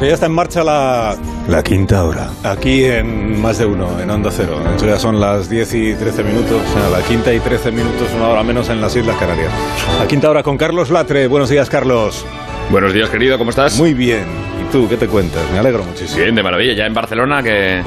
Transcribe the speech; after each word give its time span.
que 0.00 0.06
ya 0.06 0.14
está 0.14 0.26
en 0.26 0.32
marcha 0.32 0.64
la, 0.64 1.14
la 1.46 1.62
quinta 1.62 2.02
hora. 2.04 2.30
Aquí 2.42 2.84
en 2.84 3.40
más 3.40 3.58
de 3.58 3.66
uno, 3.66 4.00
en 4.00 4.10
Onda 4.10 4.30
Cero. 4.32 4.58
Eso 4.74 4.86
ya 4.86 4.98
son 4.98 5.20
las 5.20 5.50
10 5.50 5.74
y 5.74 5.94
13 5.94 6.24
minutos. 6.24 6.62
O 6.68 6.72
sea, 6.72 6.88
la 6.88 7.04
quinta 7.06 7.32
y 7.34 7.38
13 7.38 7.70
minutos, 7.70 8.08
una 8.16 8.28
hora 8.28 8.42
menos 8.42 8.70
en 8.70 8.80
las 8.80 8.96
Islas 8.96 9.16
Canarias. 9.18 9.52
La 9.98 10.08
quinta 10.08 10.30
hora 10.30 10.42
con 10.42 10.56
Carlos 10.56 10.88
Latre. 10.88 11.26
Buenos 11.26 11.50
días, 11.50 11.68
Carlos. 11.68 12.24
Buenos 12.70 12.94
días, 12.94 13.10
querido, 13.10 13.36
¿cómo 13.36 13.50
estás? 13.50 13.76
Muy 13.76 13.92
bien. 13.92 14.24
¿Y 14.62 14.72
tú 14.72 14.88
qué 14.88 14.96
te 14.96 15.06
cuentas? 15.06 15.42
Me 15.52 15.58
alegro 15.58 15.84
muchísimo. 15.84 16.22
Bien, 16.22 16.34
de 16.34 16.42
maravilla. 16.42 16.72
Ya 16.72 16.86
en 16.86 16.94
Barcelona, 16.94 17.42
que 17.42 17.82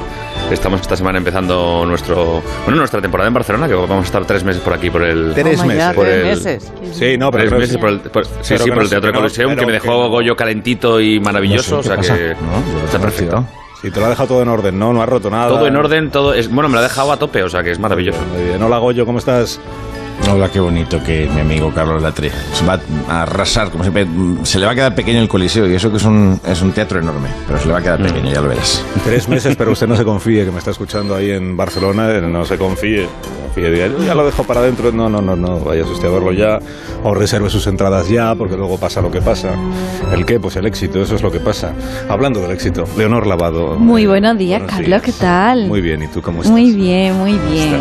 estamos 0.50 0.80
esta 0.80 0.96
semana 0.96 1.18
empezando 1.18 1.84
nuestro 1.86 2.42
bueno 2.64 2.78
nuestra 2.78 3.00
temporada 3.00 3.28
en 3.28 3.34
Barcelona, 3.34 3.66
que 3.68 3.74
vamos 3.74 3.98
a 3.98 4.04
estar 4.04 4.24
tres 4.24 4.44
meses 4.44 4.62
por 4.62 4.72
aquí, 4.72 4.90
por 4.90 5.02
el... 5.02 5.32
Tres 5.34 5.58
ya, 5.58 5.64
meses. 5.66 5.94
por 5.94 6.04
tres 6.06 6.16
el- 6.16 6.24
meses. 6.24 6.72
Sí, 6.92 7.18
no, 7.18 7.30
pero 7.30 7.48
Tres 7.48 7.60
meses 7.60 7.76
por 7.78 7.88
el, 7.88 8.00
por- 8.00 8.24
sí, 8.24 8.30
pero 8.48 8.64
sí, 8.64 8.70
por 8.70 8.82
el 8.82 8.88
Teatro 8.88 9.12
no- 9.12 9.18
Coliseum, 9.18 9.56
que 9.56 9.66
me 9.66 9.72
dejó. 9.72 10.08
Goyo 10.08 10.36
calentito 10.36 11.00
y 11.00 11.18
maravilloso, 11.20 11.76
No 11.76 11.80
o 11.80 11.82
sea 11.82 11.96
que 11.96 12.34
No, 12.40 12.84
está 12.86 12.98
perfecto. 12.98 13.44
Sí, 13.82 13.90
te 13.90 14.00
lo 14.00 14.06
ha 14.06 14.08
dejado 14.10 14.28
todo 14.28 14.42
en 14.42 14.48
orden, 14.48 14.78
¿no? 14.78 14.92
No 14.94 15.02
has 15.02 15.08
roto 15.08 15.28
nada. 15.28 15.48
Todo 15.48 15.66
en 15.66 15.76
orden, 15.76 16.10
todo 16.10 16.32
es... 16.32 16.50
Bueno, 16.50 16.68
me 16.70 16.74
lo 16.74 16.80
ha 16.80 16.84
dejado 16.84 17.12
a 17.12 17.18
tope, 17.18 17.42
o 17.42 17.48
sea 17.50 17.62
que 17.62 17.70
es 17.70 17.78
maravilloso. 17.78 18.18
Muy 18.32 18.44
bien. 18.44 18.62
Hola, 18.62 18.78
Goyo, 18.78 19.04
¿cómo 19.04 19.18
estás? 19.18 19.60
Hola, 20.32 20.48
qué 20.50 20.58
bonito 20.58 21.02
que 21.04 21.28
mi 21.32 21.40
amigo 21.40 21.70
Carlos 21.72 22.02
Latre 22.02 22.30
se 22.52 22.64
va 22.64 22.80
a 23.08 23.22
arrasar, 23.22 23.70
como 23.70 23.84
siempre. 23.84 24.06
Se 24.44 24.58
le 24.58 24.66
va 24.66 24.72
a 24.72 24.74
quedar 24.74 24.94
pequeño 24.94 25.20
el 25.20 25.28
Coliseo 25.28 25.68
y 25.68 25.74
eso 25.74 25.90
que 25.90 25.98
es 25.98 26.04
un, 26.04 26.40
es 26.46 26.62
un 26.62 26.72
teatro 26.72 26.98
enorme, 26.98 27.28
pero 27.46 27.58
se 27.60 27.66
le 27.66 27.72
va 27.72 27.78
a 27.78 27.82
quedar 27.82 28.02
pequeño, 28.02 28.32
ya 28.32 28.40
lo 28.40 28.48
verás. 28.48 28.82
Tres 29.04 29.28
meses, 29.28 29.54
pero 29.56 29.72
usted 29.72 29.86
no 29.86 29.96
se 29.96 30.04
confíe, 30.04 30.44
que 30.44 30.50
me 30.50 30.58
está 30.58 30.70
escuchando 30.70 31.14
ahí 31.14 31.30
en 31.30 31.56
Barcelona, 31.56 32.10
eh, 32.10 32.20
no 32.22 32.44
se 32.44 32.56
confíe. 32.56 33.06
confíe 33.42 33.70
diga, 33.70 33.86
"Yo 33.86 34.02
ya 34.02 34.14
lo 34.14 34.24
dejo 34.24 34.42
para 34.44 34.60
adentro. 34.60 34.90
No, 34.92 35.08
no, 35.08 35.20
no, 35.20 35.36
no, 35.36 35.60
vaya 35.60 35.84
usted 35.84 36.08
a 36.08 36.10
verlo 36.10 36.32
ya, 36.32 36.58
o 37.04 37.14
reserve 37.14 37.50
sus 37.50 37.66
entradas 37.66 38.08
ya, 38.08 38.34
porque 38.34 38.56
luego 38.56 38.78
pasa 38.78 39.00
lo 39.02 39.10
que 39.10 39.20
pasa. 39.20 39.50
¿El 40.12 40.24
qué? 40.24 40.40
Pues 40.40 40.56
el 40.56 40.66
éxito, 40.66 41.02
eso 41.02 41.14
es 41.16 41.22
lo 41.22 41.30
que 41.30 41.38
pasa. 41.40 41.72
Hablando 42.08 42.40
del 42.40 42.50
éxito, 42.52 42.84
Leonor 42.96 43.26
Lavado. 43.26 43.76
Muy 43.76 44.04
eh, 44.04 44.08
buenos 44.08 44.38
días, 44.38 44.60
buenos 44.60 44.74
Carlos, 44.74 44.88
días. 44.88 45.02
¿qué 45.02 45.12
tal? 45.12 45.66
Muy 45.66 45.80
bien, 45.82 46.02
¿y 46.02 46.08
tú 46.08 46.22
cómo 46.22 46.38
estás? 46.40 46.50
Muy 46.52 46.72
bien, 46.72 47.14
muy 47.18 47.32
bien. 47.52 47.80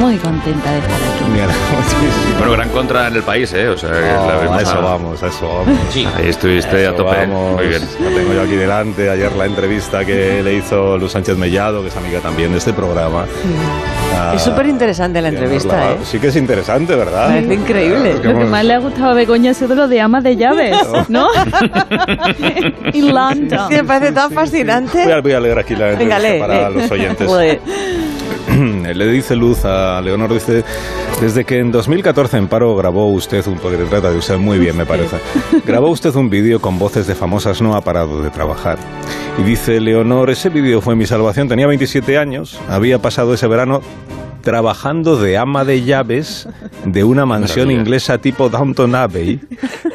Muy 0.00 0.16
contenta 0.16 0.72
de 0.72 0.78
estar 0.78 0.92
aquí. 0.94 1.24
Bueno, 2.38 2.52
gran 2.52 2.68
contra 2.68 3.08
en 3.08 3.16
el 3.16 3.22
país, 3.22 3.52
¿eh? 3.54 3.68
O 3.68 3.78
sea 3.78 3.88
Oh, 3.90 4.48
la 4.48 4.56
a 4.58 4.60
eso 4.62 4.72
a- 4.78 4.80
vamos, 4.80 5.22
a 5.22 5.26
eso 5.28 5.48
vamos. 5.64 5.78
Ahí 6.16 6.28
estuviste 6.28 6.76
a 6.76 6.80
Eso 6.90 6.92
tope. 6.94 7.14
¿eh? 7.16 7.26
vamos. 7.26 7.54
Muy 7.56 7.68
bien. 7.68 7.82
La 8.02 8.10
tengo 8.10 8.34
yo 8.34 8.42
aquí 8.42 8.56
delante. 8.56 9.08
Ayer 9.10 9.32
la 9.32 9.46
entrevista 9.46 10.04
que 10.04 10.42
le 10.42 10.54
hizo 10.54 10.98
Luz 10.98 11.12
Sánchez 11.12 11.36
Mellado, 11.38 11.82
que 11.82 11.88
es 11.88 11.96
amiga 11.96 12.20
también 12.20 12.52
de 12.52 12.58
este 12.58 12.72
programa. 12.74 13.24
Ah, 14.14 14.32
Es 14.36 14.42
súper 14.42 14.66
interesante 14.66 15.20
la 15.22 15.28
entrevista. 15.28 15.92
¿eh? 15.92 15.96
Sí 16.04 16.18
que 16.18 16.28
es 16.28 16.36
interesante, 16.36 16.94
¿verdad? 16.94 17.28
Parece 17.28 17.54
increíble. 17.54 18.10
Es 18.12 18.20
que 18.20 18.28
Lo 18.28 18.38
que 18.38 18.44
más 18.44 18.64
le 18.64 18.74
ha 18.74 18.78
gustado 18.78 19.10
a 19.10 19.14
Begoña 19.14 19.50
ha 19.52 19.54
sido 19.54 19.74
lo 19.74 19.88
de 19.88 20.00
ama 20.00 20.20
de 20.20 20.36
llaves, 20.36 20.76
¿no? 21.08 21.28
y 22.92 23.02
London. 23.02 23.68
Sí, 23.68 23.74
me 23.76 23.84
parece 23.84 24.12
tan 24.12 24.28
Voy 24.28 24.34
fascinante. 24.36 25.12
a, 25.12 25.20
voy 25.20 25.32
a 25.32 25.40
leer 25.40 25.58
aquí 25.58 25.74
la 25.74 25.90
entrevista 25.92 26.18
Venga, 26.18 26.34
lee. 26.34 26.40
para 26.40 26.70
lee. 26.70 26.80
los 26.80 26.90
oyentes. 26.90 27.26
Joder. 27.26 27.60
Le 28.94 29.06
dice 29.08 29.36
Luz 29.36 29.64
a 29.64 30.00
Leonor, 30.00 30.32
dice, 30.32 30.64
desde 31.20 31.44
que 31.44 31.58
en 31.58 31.72
2014 31.72 32.36
en 32.36 32.48
Paro 32.48 32.74
grabó 32.76 33.10
usted 33.12 33.46
un, 33.46 33.58
porque 33.58 33.76
trata 33.84 34.10
de 34.10 34.16
usted 34.16 34.38
muy 34.38 34.58
bien 34.58 34.76
me 34.76 34.86
parece, 34.86 35.16
grabó 35.66 35.88
usted 35.88 36.14
un 36.14 36.30
vídeo 36.30 36.60
con 36.60 36.78
voces 36.78 37.06
de 37.06 37.14
famosas, 37.14 37.60
no 37.60 37.74
ha 37.74 37.80
parado 37.82 38.22
de 38.22 38.30
trabajar. 38.30 38.78
Y 39.38 39.42
dice 39.42 39.80
Leonor, 39.80 40.30
ese 40.30 40.48
vídeo 40.48 40.80
fue 40.80 40.96
mi 40.96 41.06
salvación, 41.06 41.48
tenía 41.48 41.66
27 41.66 42.16
años, 42.16 42.58
había 42.68 42.98
pasado 42.98 43.34
ese 43.34 43.46
verano 43.46 43.82
trabajando 44.46 45.16
de 45.16 45.38
ama 45.38 45.64
de 45.64 45.82
llaves 45.82 46.48
de 46.84 47.02
una 47.02 47.26
mansión 47.26 47.66
Maravilla. 47.66 47.80
inglesa 47.80 48.18
tipo 48.18 48.48
Downton 48.48 48.94
Abbey 48.94 49.40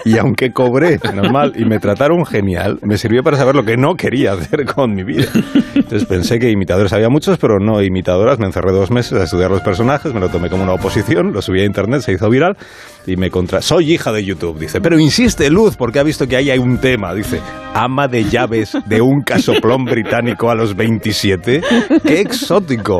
y 0.03 0.17
aunque 0.17 0.51
cobré 0.51 0.99
normal 1.15 1.53
y 1.55 1.63
me 1.63 1.79
trataron 1.79 2.25
genial, 2.25 2.77
me 2.81 2.97
sirvió 2.97 3.23
para 3.23 3.37
saber 3.37 3.55
lo 3.55 3.63
que 3.63 3.77
no 3.77 3.95
quería 3.95 4.33
hacer 4.33 4.65
con 4.65 4.93
mi 4.93 5.03
vida. 5.03 5.29
Entonces 5.73 6.03
pensé 6.05 6.37
que 6.37 6.51
imitadores 6.51 6.91
había 6.91 7.07
muchos, 7.07 7.37
pero 7.37 7.59
no 7.59 7.81
imitadoras. 7.81 8.39
Me 8.39 8.45
encerré 8.45 8.73
dos 8.73 8.91
meses 8.91 9.21
a 9.21 9.23
estudiar 9.23 9.51
los 9.51 9.61
personajes, 9.61 10.13
me 10.13 10.19
lo 10.19 10.27
tomé 10.27 10.49
como 10.49 10.63
una 10.63 10.73
oposición, 10.73 11.31
lo 11.31 11.41
subí 11.41 11.61
a 11.61 11.65
internet, 11.65 12.01
se 12.01 12.11
hizo 12.11 12.29
viral 12.29 12.57
y 13.05 13.15
me 13.15 13.29
contra... 13.29 13.61
Soy 13.61 13.93
hija 13.93 14.11
de 14.11 14.23
YouTube, 14.23 14.59
dice. 14.59 14.81
Pero 14.81 14.99
insiste 14.99 15.49
Luz, 15.49 15.75
porque 15.77 15.99
ha 15.99 16.03
visto 16.03 16.27
que 16.27 16.35
ahí 16.35 16.49
hay 16.49 16.59
un 16.59 16.79
tema, 16.79 17.13
dice. 17.13 17.41
Ama 17.73 18.07
de 18.07 18.25
llaves 18.25 18.77
de 18.85 19.01
un 19.01 19.21
casoplón 19.21 19.85
británico 19.85 20.49
a 20.49 20.55
los 20.55 20.75
27. 20.75 21.61
¡Qué 22.03 22.19
exótico! 22.19 22.99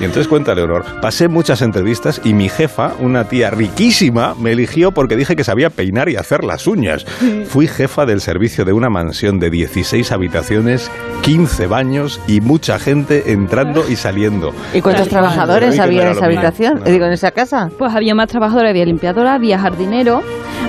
Y 0.00 0.04
entonces 0.04 0.28
cuenta 0.28 0.54
Leonor, 0.54 0.84
pasé 1.00 1.28
muchas 1.28 1.60
entrevistas 1.60 2.20
y 2.24 2.32
mi 2.32 2.48
jefa, 2.48 2.92
una 3.00 3.24
tía 3.24 3.50
riquísima, 3.50 4.34
me 4.40 4.52
eligió 4.52 4.92
porque 4.92 5.16
dije 5.16 5.34
que 5.34 5.44
sabía 5.44 5.70
peinar 5.70 6.08
y 6.08 6.16
hacer 6.16 6.44
las 6.44 6.66
uñas. 6.66 7.04
Fui 7.46 7.66
jefa 7.66 8.06
del 8.06 8.20
servicio 8.20 8.64
de 8.64 8.72
una 8.72 8.90
mansión 8.90 9.38
de 9.38 9.50
16 9.50 10.12
habitaciones, 10.12 10.90
15 11.22 11.66
baños 11.66 12.20
y 12.28 12.40
mucha 12.40 12.78
gente 12.78 13.32
entrando 13.32 13.84
y 13.88 13.96
saliendo. 13.96 14.52
¿Y 14.72 14.80
cuántos 14.80 15.08
trabajadores 15.08 15.78
había 15.80 16.02
en 16.02 16.08
esa 16.12 16.26
habitación? 16.26 16.82
Digo, 16.84 17.06
en 17.06 17.12
esa 17.12 17.32
casa. 17.32 17.70
Pues 17.76 17.94
había 17.94 18.14
más 18.14 18.28
trabajadores, 18.28 18.70
había 18.70 18.84
limpiadora, 18.84 19.38
había 19.42 19.58
jardinero, 19.58 20.22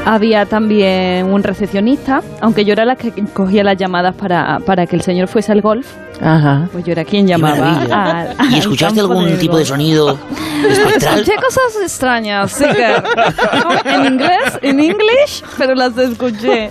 había 0.03 0.47
también 0.47 1.31
un 1.31 1.43
recepcionista, 1.43 2.23
aunque 2.41 2.65
yo 2.65 2.73
era 2.73 2.85
la 2.85 2.95
que 2.95 3.11
cogía 3.31 3.63
las 3.63 3.77
llamadas 3.77 4.15
para, 4.15 4.61
para 4.65 4.87
que 4.87 4.95
el 4.95 5.03
señor 5.03 5.27
fuese 5.27 5.51
al 5.51 5.61
golf, 5.61 5.85
Ajá. 6.21 6.67
pues 6.71 6.83
yo 6.85 6.91
era 6.91 7.03
quien 7.03 7.27
llamaba. 7.27 8.27
¿Y 8.51 8.57
escuchaste 8.57 8.99
algún 8.99 9.37
tipo 9.37 9.57
de 9.57 9.65
sonido 9.65 10.17
espectral? 10.69 11.19
Escuché 11.19 11.35
cosas 11.37 11.81
extrañas, 11.81 12.51
sí 12.51 12.65
que 12.65 13.91
en 13.93 14.05
inglés, 14.13 14.59
en 14.61 14.79
English, 14.79 15.43
pero 15.57 15.75
las 15.75 15.97
escuché. 15.97 16.69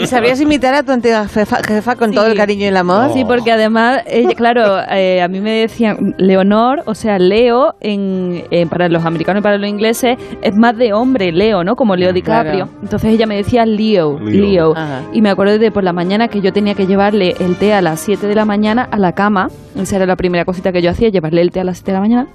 ¿Y 0.00 0.06
sabías 0.06 0.40
imitar 0.40 0.74
a 0.74 0.82
tu 0.82 0.92
antigua 0.92 1.26
jefa, 1.28 1.58
jefa 1.66 1.96
con 1.96 2.10
Sí. 2.10 2.16
todo 2.16 2.26
el 2.26 2.36
cariño 2.36 2.62
y 2.64 2.68
el 2.68 2.76
amor? 2.76 3.10
Sí, 3.12 3.24
porque 3.24 3.52
además, 3.52 4.00
ella, 4.06 4.30
claro, 4.34 4.80
eh, 4.90 5.22
a 5.22 5.28
mí 5.28 5.40
me 5.40 5.52
decían 5.52 6.14
Leonor, 6.18 6.82
o 6.86 6.94
sea, 6.94 7.18
Leo, 7.18 7.74
en, 7.80 8.44
en- 8.50 8.68
para 8.68 8.88
los 8.88 9.04
americanos 9.04 9.40
y 9.40 9.42
para 9.42 9.58
los 9.58 9.68
ingleses, 9.68 10.16
es 10.42 10.54
más 10.56 10.76
de 10.76 10.92
hombre, 10.92 11.32
Leo, 11.32 11.64
¿no? 11.64 11.76
Como 11.76 11.96
Leo 11.96 12.12
DiCaprio. 12.12 12.52
Claro. 12.66 12.70
Entonces 12.82 13.10
ella 13.12 13.26
me 13.26 13.36
decía 13.36 13.64
Leo, 13.66 14.18
Leo. 14.20 14.74
Leo. 14.74 14.74
Y 15.12 15.20
me 15.22 15.30
acuerdo 15.30 15.58
de 15.58 15.70
por 15.70 15.84
la 15.84 15.92
mañana 15.92 16.28
que 16.28 16.40
yo 16.40 16.52
tenía 16.52 16.74
que 16.74 16.86
llevarle 16.86 17.34
el 17.40 17.56
té 17.56 17.72
a 17.74 17.80
las 17.82 18.00
7 18.00 18.13
de 18.22 18.34
la 18.34 18.44
mañana 18.44 18.88
a 18.90 18.98
la 18.98 19.12
cama. 19.12 19.48
Esa 19.78 19.96
era 19.96 20.06
la 20.06 20.16
primera 20.16 20.44
cosita 20.44 20.72
que 20.72 20.82
yo 20.82 20.90
hacía, 20.90 21.08
llevarle 21.10 21.40
el 21.42 21.50
té 21.50 21.60
a 21.60 21.64
las 21.64 21.78
7 21.78 21.90
de 21.90 21.94
la 21.96 22.00
mañana. 22.00 22.26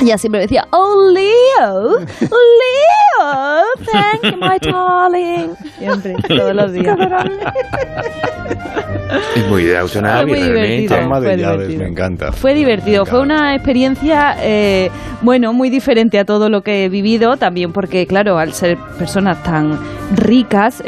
Y 0.00 0.04
ella 0.06 0.18
siempre 0.18 0.38
me 0.40 0.42
decía, 0.46 0.66
oh, 0.70 1.10
Leo, 1.12 1.98
Leo, 2.20 3.62
thank 3.92 4.22
you, 4.32 4.36
my 4.40 4.58
darling. 4.60 5.50
Siempre, 5.78 6.16
todos 6.28 6.54
los 6.54 6.72
días. 6.72 6.98
Es 9.36 9.46
muy 9.48 9.64
de 9.64 9.74
Downton 9.74 10.06
Abbey, 10.06 10.26
muy 10.26 10.40
realmente. 10.40 10.76
divertido. 10.78 11.00
Ama 11.04 11.20
de 11.20 11.26
fue 11.28 11.36
llaves, 11.36 11.56
divertido. 11.68 11.82
me 11.84 11.88
encanta. 11.90 12.32
Fue 12.32 12.54
divertido, 12.54 13.06
fue 13.06 13.20
una 13.20 13.54
experiencia, 13.54 14.36
eh, 14.40 14.90
bueno, 15.20 15.52
muy 15.52 15.70
diferente 15.70 16.18
a 16.18 16.24
todo 16.24 16.48
lo 16.48 16.62
que 16.62 16.84
he 16.84 16.88
vivido, 16.88 17.36
también 17.36 17.72
porque, 17.72 18.06
claro, 18.06 18.38
al 18.38 18.52
ser 18.54 18.78
personas 18.98 19.42
tan 19.42 19.78
ricas, 20.16 20.82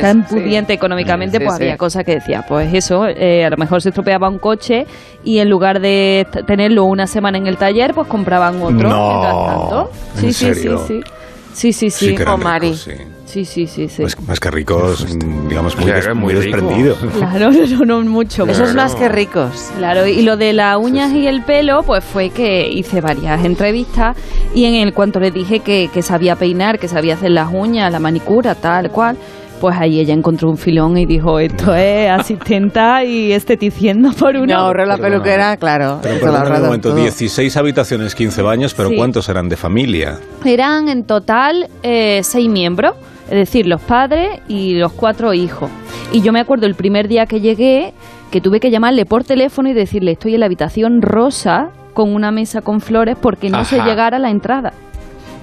tan 0.00 0.26
sí. 0.28 0.34
pudientes 0.36 0.74
económicamente, 0.76 1.38
Sí, 1.38 1.44
pues 1.44 1.56
sí. 1.56 1.62
había 1.64 1.76
cosas 1.76 2.04
que 2.04 2.12
decía, 2.16 2.44
pues 2.46 2.72
eso, 2.72 3.06
eh, 3.06 3.47
a 3.48 3.50
lo 3.50 3.56
mejor 3.56 3.82
se 3.82 3.88
estropeaba 3.88 4.28
un 4.28 4.38
coche 4.38 4.86
y 5.24 5.38
en 5.38 5.50
lugar 5.50 5.80
de 5.80 6.26
tenerlo 6.46 6.84
una 6.84 7.06
semana 7.06 7.36
en 7.38 7.46
el 7.46 7.56
taller, 7.56 7.92
pues 7.94 8.06
compraban 8.06 8.62
otro. 8.62 8.88
No, 8.88 9.08
mientras 9.08 9.34
tanto. 9.34 9.90
¿en 10.14 10.20
Sí, 10.20 10.32
sí, 10.32 10.54
serio? 10.54 10.78
sí, 10.86 11.00
sí. 11.04 11.10
Sí, 11.54 11.72
sí, 11.72 11.90
sí. 11.90 12.16
Sí 12.16 12.22
o 12.22 12.36
Mari. 12.36 12.68
ricos, 12.68 12.80
sí. 12.82 12.92
Sí, 13.26 13.44
sí, 13.44 13.66
sí, 13.66 13.88
sí. 13.88 14.02
Más, 14.02 14.20
más 14.28 14.38
que 14.40 14.48
ricos, 14.50 15.04
digamos, 15.48 15.74
muy, 15.76 15.84
Claro, 15.86 15.98
des- 16.00 16.06
es 16.08 16.14
muy 16.14 16.34
desprendidos. 16.34 16.98
Claro, 17.18 17.50
no, 17.50 17.84
no 17.84 18.00
mucho. 18.08 18.44
Eso 18.44 18.52
es 18.64 18.70
Claro. 18.72 18.74
más 18.74 18.94
que 18.94 19.08
ricos. 19.08 19.70
Claro, 19.76 20.06
y 20.06 20.22
lo 20.22 20.36
de 20.36 20.52
las 20.52 20.76
uñas 20.78 21.12
y 21.12 21.26
el 21.26 21.42
pelo, 21.42 21.82
pues 21.82 22.04
fue 22.04 22.30
que 22.30 22.68
hice 22.68 23.00
varias 23.00 23.44
entrevistas 23.44 24.16
y 24.54 24.66
en 24.66 24.74
el 24.74 24.94
cuanto 24.94 25.18
le 25.18 25.32
dije 25.32 25.58
que, 25.60 25.90
que 25.92 26.00
sabía 26.00 26.36
peinar, 26.36 26.78
que 26.78 26.86
sabía 26.86 27.14
hacer 27.14 27.32
las 27.32 27.48
uñas, 27.52 27.90
la 27.90 27.98
manicura, 27.98 28.54
tal 28.54 28.90
cual, 28.92 29.16
pues 29.60 29.76
ahí 29.76 30.00
ella 30.00 30.14
encontró 30.14 30.48
un 30.50 30.56
filón 30.56 30.96
y 30.96 31.06
dijo, 31.06 31.38
esto 31.38 31.74
es 31.74 32.10
asistenta 32.10 33.04
y 33.04 33.32
esteticiendo 33.32 34.10
por 34.18 34.34
Me 34.34 34.40
uno. 34.42 34.56
ahorró 34.56 34.86
la 34.86 34.96
peluquera, 34.98 35.56
claro. 35.56 35.98
Pero 36.02 36.14
se 36.14 36.20
perdóname 36.20 36.56
un 36.58 36.62
momento, 36.64 36.88
todo. 36.90 36.98
16 37.00 37.56
habitaciones, 37.56 38.14
15 38.14 38.42
baños, 38.42 38.74
pero 38.74 38.88
Sí. 38.90 38.96
¿cuántos 38.96 39.28
eran 39.28 39.48
de 39.48 39.56
familia? 39.56 40.18
Eran 40.44 40.88
en 40.88 41.04
total 41.04 41.68
eh, 41.82 42.20
seis 42.22 42.48
miembros, 42.48 42.94
es 43.24 43.36
decir, 43.36 43.66
los 43.66 43.80
padres 43.82 44.40
y 44.48 44.74
los 44.74 44.92
cuatro 44.92 45.34
hijos. 45.34 45.70
Y 46.12 46.22
yo 46.22 46.32
me 46.32 46.40
acuerdo 46.40 46.66
el 46.66 46.74
primer 46.74 47.08
día 47.08 47.26
que 47.26 47.40
llegué 47.40 47.92
que 48.30 48.40
tuve 48.40 48.60
que 48.60 48.70
llamarle 48.70 49.06
por 49.06 49.24
teléfono 49.24 49.68
y 49.70 49.72
decirle, 49.74 50.12
estoy 50.12 50.34
en 50.34 50.40
la 50.40 50.46
habitación 50.46 51.00
rosa 51.02 51.70
con 51.94 52.14
una 52.14 52.30
mesa 52.30 52.60
con 52.60 52.80
flores 52.80 53.16
porque 53.20 53.48
no 53.50 53.64
sé 53.64 53.80
Ajá. 53.80 53.88
llegar 53.88 54.14
a 54.14 54.18
la 54.18 54.30
entrada. 54.30 54.72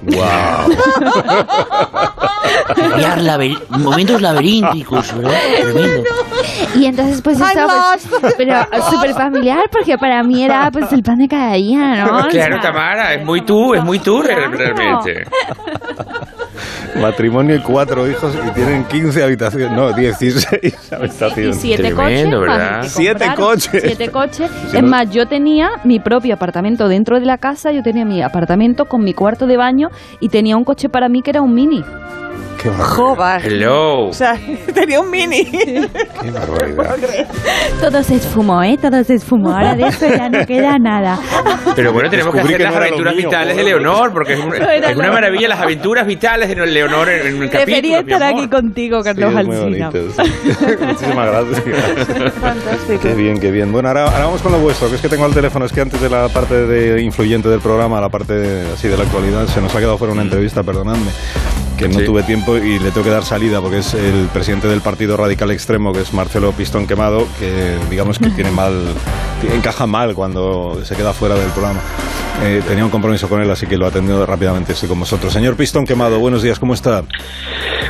¡Wow! 0.02 0.76
Laber- 3.22 3.68
momentos 3.70 4.20
laberínticos, 4.20 5.14
¿verdad? 5.16 5.38
Tremendo. 5.62 6.10
Y 6.74 6.86
entonces 6.86 7.22
pues 7.22 7.40
estaba 7.40 7.96
pues, 8.20 8.34
pero 8.36 8.54
súper 8.90 9.14
familiar 9.14 9.68
porque 9.70 9.96
para 9.98 10.22
mí 10.22 10.44
era 10.44 10.70
pues 10.70 10.92
el 10.92 11.02
pan 11.02 11.18
de 11.18 11.28
cada 11.28 11.54
día, 11.54 12.04
¿no? 12.04 12.18
O 12.18 12.28
Claro, 12.28 12.54
sea, 12.54 12.60
Tamara, 12.60 13.14
es 13.14 13.24
muy 13.24 13.40
tú, 13.44 13.74
es 13.74 13.82
muy 13.84 13.98
tú 13.98 14.20
Claro. 14.22 14.50
realmente. 14.52 15.24
Matrimonio 17.00 17.56
y 17.56 17.60
cuatro 17.60 18.08
hijos 18.08 18.34
y 18.34 18.50
tienen 18.52 18.84
15 18.84 19.22
habitaciones, 19.22 19.70
no, 19.72 19.92
16 19.92 20.46
Y 20.62 20.94
habitaciones. 20.94 21.56
siete 21.56 21.82
Tremendo, 21.92 22.40
coches. 22.46 22.92
Siete 22.92 23.26
coches. 23.36 23.82
Siete 23.84 24.08
coches. 24.10 24.50
Si 24.70 24.76
es 24.76 24.82
no- 24.82 24.88
más, 24.88 25.10
yo 25.10 25.26
tenía 25.26 25.70
mi 25.84 26.00
propio 26.00 26.34
apartamento 26.34 26.88
dentro 26.88 27.20
de 27.20 27.26
la 27.26 27.38
casa, 27.38 27.72
yo 27.72 27.82
tenía 27.82 28.04
mi 28.04 28.22
apartamento 28.22 28.86
con 28.86 29.04
mi 29.04 29.12
cuarto 29.14 29.46
de 29.46 29.56
baño 29.56 29.90
y 30.20 30.28
tenía 30.28 30.56
un 30.56 30.64
coche 30.64 30.88
para 30.88 31.08
mí 31.08 31.22
que 31.22 31.30
era 31.30 31.42
un 31.42 31.54
mini. 31.54 31.84
Qué 32.66 32.70
barbaridad. 32.70 32.96
Joder. 32.96 33.46
Hello. 33.46 34.08
O 34.08 34.12
sea, 34.12 34.34
tenía 34.74 35.00
un 35.00 35.08
mini. 35.10 35.44
Qué 35.44 36.30
barbaridad. 36.32 36.96
Todo 37.80 38.02
se 38.02 38.16
esfumó, 38.16 38.62
¿eh? 38.64 38.76
Todo 38.80 39.04
se 39.04 39.14
esfumó. 39.14 39.50
Ahora 39.52 39.74
de 39.76 39.86
eso 39.86 40.06
ya 40.08 40.28
no 40.28 40.44
queda 40.44 40.76
nada. 40.78 41.16
Pero 41.76 41.92
bueno, 41.92 42.10
tenemos 42.10 42.32
que 42.34 42.40
Descubrí 42.40 42.54
hacer 42.54 42.56
que 42.56 42.64
las 42.64 42.72
no 42.74 42.78
lo 42.80 42.86
aventuras 42.86 43.14
mío, 43.14 43.28
vitales 43.28 43.56
de. 43.56 43.64
Leonor, 43.64 44.12
porque 44.12 44.32
es, 44.32 44.40
un- 44.40 44.54
era 44.54 44.90
es 44.90 44.96
una 44.96 45.12
maravilla 45.12 45.48
las 45.48 45.60
aventuras 45.60 46.06
vitales 46.06 46.48
de 46.48 46.66
Leonor 46.66 47.08
en, 47.08 47.26
en 47.26 47.42
el 47.42 47.50
capítulo. 47.50 47.64
Prefería 47.64 47.98
estar 48.00 48.22
aquí 48.24 48.48
contigo, 48.48 49.00
Carlos 49.02 49.32
sí. 49.34 50.24
Muchísimas 50.86 51.26
gracias. 51.30 52.32
Fantástico. 52.34 53.00
Qué 53.02 53.14
bien, 53.14 53.38
qué 53.38 53.50
bien. 53.50 53.70
Bueno, 53.70 53.88
ahora, 53.88 54.06
ahora 54.06 54.24
vamos 54.26 54.42
con 54.42 54.52
lo 54.52 54.58
vuestro, 54.58 54.88
que 54.88 54.96
es 54.96 55.00
que 55.02 55.08
tengo 55.08 55.24
al 55.24 55.34
teléfono, 55.34 55.66
es 55.66 55.72
que 55.72 55.80
antes 55.82 56.00
de 56.00 56.08
la 56.10 56.28
parte 56.28 56.54
de 56.66 57.00
influyente 57.02 57.48
del 57.48 57.60
programa, 57.60 58.00
la 58.00 58.08
parte 58.08 58.34
de- 58.34 58.72
así 58.72 58.88
de 58.88 58.96
la 58.96 59.04
actualidad, 59.04 59.46
se 59.46 59.60
nos 59.60 59.74
ha 59.74 59.78
quedado 59.78 59.98
fuera 59.98 60.12
una 60.12 60.22
entrevista, 60.22 60.62
perdonadme, 60.62 61.10
que 61.76 61.88
no 61.88 61.98
Sí. 62.00 62.04
tuve 62.06 62.22
tiempo 62.22 62.56
y 62.56 62.78
le 62.78 62.90
tengo 62.90 63.04
que 63.04 63.10
dar 63.10 63.24
salida 63.24 63.60
porque 63.60 63.78
es 63.78 63.94
el 63.94 64.28
presidente 64.32 64.68
del 64.68 64.80
Partido 64.80 65.16
Radical 65.16 65.50
Extremo, 65.50 65.92
que 65.92 66.00
es 66.00 66.12
Marcelo 66.12 66.52
Pistón 66.52 66.86
Quemado, 66.86 67.26
que 67.38 67.76
digamos 67.90 68.18
que 68.18 68.30
tiene 68.30 68.50
mal, 68.50 68.74
encaja 69.54 69.86
mal 69.86 70.14
cuando 70.14 70.80
se 70.84 70.94
queda 70.96 71.12
fuera 71.12 71.34
del 71.34 71.50
programa. 71.50 71.80
Eh, 72.42 72.62
tenía 72.68 72.84
un 72.84 72.90
compromiso 72.90 73.28
con 73.28 73.40
él, 73.40 73.50
así 73.50 73.66
que 73.66 73.76
lo 73.78 73.86
he 73.86 73.88
atendido 73.88 74.24
rápidamente. 74.26 74.72
Estoy 74.72 74.88
con 74.88 75.00
vosotros. 75.00 75.32
Señor 75.32 75.56
Pistón 75.56 75.86
Quemado, 75.86 76.18
buenos 76.18 76.42
días, 76.42 76.58
¿cómo 76.58 76.74
está? 76.74 77.02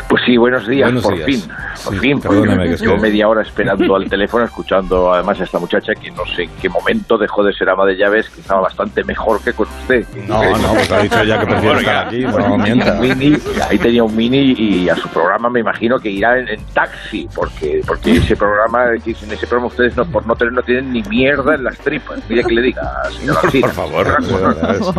Pues 0.08 0.22
sí, 0.24 0.36
buenos 0.36 0.66
días, 0.66 0.86
Buenos 0.86 1.02
por 1.04 1.14
días. 1.14 1.26
fin, 1.26 1.42
por 1.84 1.94
Sí, 1.94 2.00
fin, 2.00 2.20
llevo 2.20 2.94
que- 2.94 3.00
media 3.00 3.28
hora 3.28 3.42
esperando 3.42 3.96
al 3.96 4.08
teléfono, 4.08 4.44
escuchando 4.44 5.12
además 5.12 5.40
a 5.40 5.44
esta 5.44 5.58
muchacha 5.58 5.94
que 5.94 6.10
no 6.10 6.24
sé 6.26 6.44
en 6.44 6.50
qué 6.60 6.68
momento 6.68 7.18
dejó 7.18 7.42
de 7.42 7.52
ser 7.52 7.68
ama 7.68 7.84
de 7.86 7.96
llaves, 7.96 8.28
que 8.30 8.40
estaba 8.40 8.60
bastante 8.62 9.02
mejor 9.04 9.42
que 9.42 9.52
con 9.52 9.66
usted. 9.68 10.06
No, 10.28 10.42
no, 10.58 10.74
pues 10.74 10.92
ha 10.92 11.00
dicho 11.02 11.24
ya 11.24 11.40
que 11.40 11.46
prefiere 11.46 11.66
Bueno, 11.74 11.80
estar 11.80 12.06
aquí, 12.08 12.20
no 12.20 12.54
un 12.54 12.62
mienta. 12.62 12.94
mini, 12.94 13.36
ahí 13.68 13.78
tenía 13.78 14.04
un 14.04 14.14
mini 14.16 14.54
y 14.56 14.88
a 14.88 14.96
su 14.96 15.08
programa 15.08 15.48
me 15.50 15.60
imagino 15.60 15.98
que 15.98 16.10
irá 16.10 16.38
en, 16.38 16.48
en 16.48 16.60
taxi, 16.74 17.28
porque 17.34 17.80
porque 17.86 18.16
ese 18.16 18.36
programa, 18.36 18.86
en 18.94 19.02
ese 19.32 19.46
programa 19.46 19.66
ustedes 19.68 19.96
no, 19.96 20.04
por 20.06 20.26
no 20.26 20.34
tener 20.36 20.52
no 20.52 20.62
tienen 20.62 20.92
ni 20.92 21.02
mierda 21.04 21.54
en 21.54 21.64
las 21.64 21.78
tripas. 21.78 22.18
Mire 22.28 22.44
que 22.44 22.54
le 22.54 22.62
diga, 22.62 22.92
señora 23.18 23.40
Alsina. 23.42 23.66
Por 23.68 23.74
favor. 23.74 24.16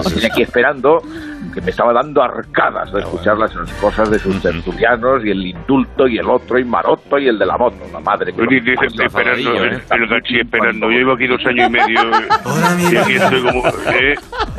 Estoy 0.05 0.25
aquí 0.25 0.41
esperando 0.43 1.01
que 1.53 1.61
me 1.61 1.71
estaba 1.71 1.93
dando 1.93 2.21
arcadas 2.21 2.91
de 2.91 2.99
escuchar 2.99 3.37
las 3.37 3.51
cosas 3.81 4.09
de 4.11 4.19
sus 4.19 4.39
tertulianos 4.41 4.86
y 5.23 5.31
el 5.31 5.45
indulto 5.47 6.07
y 6.07 6.17
el 6.17 6.29
otro 6.29 6.57
y 6.57 6.63
maroto 6.63 7.17
y 7.17 7.27
el 7.27 7.37
de 7.37 7.45
la 7.45 7.57
moto, 7.57 7.77
la 7.91 7.99
madre 7.99 8.31
que 8.33 8.41
dice, 8.47 8.73
estoy 8.85 9.05
esperando, 9.05 9.65
¿eh? 9.65 9.81
el 9.91 10.09
taxi 10.09 10.39
esperando. 10.39 10.89
Yo 10.89 10.97
llevo 10.97 11.13
aquí 11.13 11.27
dos 11.27 11.45
años 11.45 11.67
y 11.67 11.71
medio 11.71 12.91
y 12.91 12.97
aquí 12.97 13.13
estoy 13.13 13.41
como 13.41 13.67
eh, 13.67 14.15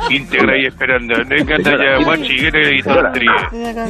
íntegra 0.09 0.57
y 0.57 0.65
esperando. 0.65 1.15
No 1.23 1.35
encanta 1.35 1.71
ya, 1.71 2.03
guachi, 2.03 2.37
que 2.37 2.51
te. 2.51 2.59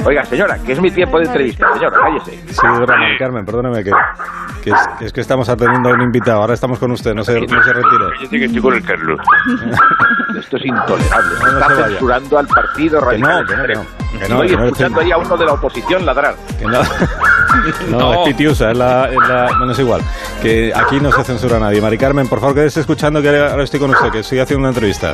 Oiga, 0.06 0.24
señora, 0.26 0.58
que 0.66 0.72
es 0.72 0.82
mi 0.82 0.92
tiempo 0.92 1.20
de 1.20 1.26
entrevista, 1.26 1.68
señora, 1.74 1.98
cállese. 2.02 2.32
Sí, 2.54 2.68
Dora 2.80 2.96
Carmen, 3.18 3.46
perdóneme 3.46 3.84
que, 3.84 3.92
que 4.64 4.70
es, 4.70 4.88
que 5.00 5.06
es 5.06 5.14
que 5.14 5.22
estamos 5.22 5.50
atendiendo 5.50 5.90
a 5.90 5.94
un 5.94 6.02
invitado. 6.02 6.42
Ahora 6.42 6.54
estamos 6.54 6.80
con 6.80 6.92
usted, 6.92 7.14
no 7.14 7.24
se, 7.24 7.40
no 7.40 7.48
se 7.48 7.74
retire. 7.74 8.06
Cállate 8.16 8.40
que 8.40 8.46
estoy 8.46 8.62
con 8.62 8.74
el 8.74 8.84
Carlos. 8.84 9.20
Esto 10.40 10.58
es 10.58 10.66
intolerable. 10.66 11.36
No, 11.40 11.52
no 11.52 11.60
Está 11.60 11.88
censurando 11.88 12.38
al 12.38 12.48
partido 12.48 13.00
Que 13.00 13.06
radical 13.06 13.42
no, 13.42 13.48
que 13.48 13.56
no, 13.56 13.66
que 13.66 13.74
no. 13.74 13.99
Que 14.12 14.28
no, 14.28 14.42
Estoy 14.44 14.58
no 14.58 14.66
escuchando 14.66 15.02
ahí 15.02 15.12
a 15.12 15.18
uno 15.18 15.38
de 15.38 15.46
la 15.46 15.54
oposición 15.54 16.06
ladrar. 16.06 16.36
Que 16.58 16.66
no, 16.66 16.72
no, 17.90 18.00
No. 18.00 18.14
es 18.14 18.30
pitiusa, 18.30 18.72
es 18.72 18.78
la, 18.78 19.08
es 19.10 19.16
la- 19.16 19.52
Bueno, 19.58 19.72
es 19.72 19.80
igual. 19.80 20.02
Que 20.42 20.72
aquí 20.74 21.00
no 21.00 21.12
se 21.12 21.24
censura 21.24 21.58
a 21.58 21.60
nadie. 21.60 21.80
Mari 21.82 21.98
Carmen, 21.98 22.28
por 22.28 22.40
favor, 22.40 22.56
quédese 22.56 22.80
escuchando 22.80 23.22
que 23.22 23.30
ahora 23.30 23.64
estoy 23.64 23.80
con 23.80 23.92
usted, 23.92 24.10
que 24.12 24.20
estoy 24.20 24.40
haciendo 24.40 24.62
una 24.62 24.70
entrevista. 24.70 25.14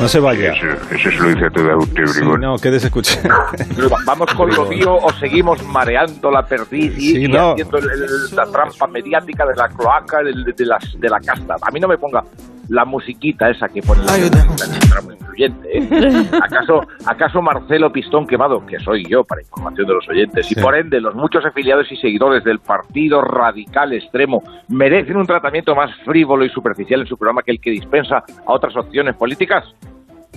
No 0.00 0.08
se 0.08 0.18
vaya. 0.18 0.52
Eso, 0.54 0.66
eso 0.94 1.10
se 1.10 1.16
lo 1.18 1.28
dice 1.28 1.46
a 1.46 1.50
toda 1.50 1.76
usted, 1.76 2.06
Sí, 2.06 2.20
no, 2.40 2.56
quédese 2.58 2.86
escuchando. 2.86 3.28
¿Vamos 4.06 4.32
con 4.34 4.50
lo 4.50 4.64
mío 4.66 4.94
o 4.96 5.12
seguimos 5.14 5.62
mareando 5.64 6.30
la 6.30 6.44
perdiz 6.44 6.96
y, 6.98 7.12
Sí, 7.12 7.24
y 7.24 7.28
no. 7.28 7.52
haciendo 7.52 7.78
el- 7.78 7.90
el- 7.90 8.36
la 8.36 8.46
trampa 8.46 8.86
mediática 8.88 9.46
de 9.46 9.54
la 9.54 9.68
cloaca 9.68 10.18
del- 10.22 10.44
de, 10.56 10.66
las, 10.66 10.82
de 10.98 11.08
la 11.08 11.20
casta? 11.20 11.56
A 11.60 11.70
mí 11.70 11.78
no 11.78 11.86
me 11.86 11.98
ponga 11.98 12.24
la 12.70 12.84
musiquita 12.84 13.50
esa 13.50 13.68
que 13.68 13.82
pone 13.82 14.02
la, 14.04 14.16
la 14.16 14.26
¿eh? 15.38 15.88
¿Acaso, 16.42 16.80
¿Acaso 17.06 17.42
Marcelo 17.42 17.90
Pistón 17.92 18.26
Quemado, 18.26 18.64
que 18.66 18.78
soy 18.80 19.04
yo 19.08 19.24
para 19.24 19.42
información 19.42 19.86
de 19.86 19.94
los 19.94 20.08
oyentes, 20.08 20.50
y 20.50 20.54
por 20.54 20.76
ende 20.76 21.00
los 21.00 21.14
muchos 21.14 21.44
afiliados 21.44 21.90
y 21.90 21.96
seguidores 21.96 22.44
del 22.44 22.58
Partido 22.58 23.22
Radical 23.22 23.92
Extremo 23.92 24.42
merecen 24.68 25.16
un 25.16 25.26
tratamiento 25.26 25.74
más 25.74 25.90
frívolo 26.04 26.44
y 26.44 26.50
superficial 26.50 27.00
en 27.00 27.06
su 27.06 27.16
programa 27.16 27.42
que 27.42 27.52
el 27.52 27.60
que 27.60 27.70
dispensa 27.70 28.18
a 28.46 28.52
otras 28.52 28.76
opciones 28.76 29.16
políticas? 29.16 29.64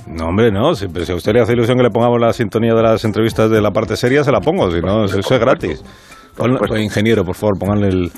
No, 0.07 0.27
hombre, 0.27 0.51
no. 0.51 0.75
Si, 0.75 0.85
a 0.85 1.15
usted 1.15 1.33
le 1.33 1.41
hace 1.41 1.53
ilusión 1.53 1.77
que 1.77 1.83
le 1.83 1.89
pongamos 1.89 2.19
la 2.19 2.33
sintonía 2.33 2.73
de 2.73 2.83
las 2.83 3.03
entrevistas 3.05 3.49
de 3.49 3.61
la 3.61 3.71
parte 3.71 3.95
seria, 3.95 4.23
se 4.23 4.31
la 4.31 4.39
pongo. 4.39 4.69
Si 4.71 4.81
no, 4.81 5.05
eso 5.05 5.19
es 5.19 5.39
gratis. 5.39 5.83
Pues, 6.35 6.81
ingeniero, 6.81 7.23
por 7.23 7.35
favor, 7.35 7.57
pónganle 7.57 7.87
el. 7.87 8.11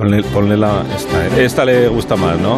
Ponle, 0.00 0.22
ponle 0.32 0.56
la. 0.56 0.82
Esta, 0.96 1.26
¿eh? 1.26 1.44
Esta 1.44 1.62
le 1.66 1.86
gusta 1.88 2.16
más, 2.16 2.38
¿no? 2.40 2.56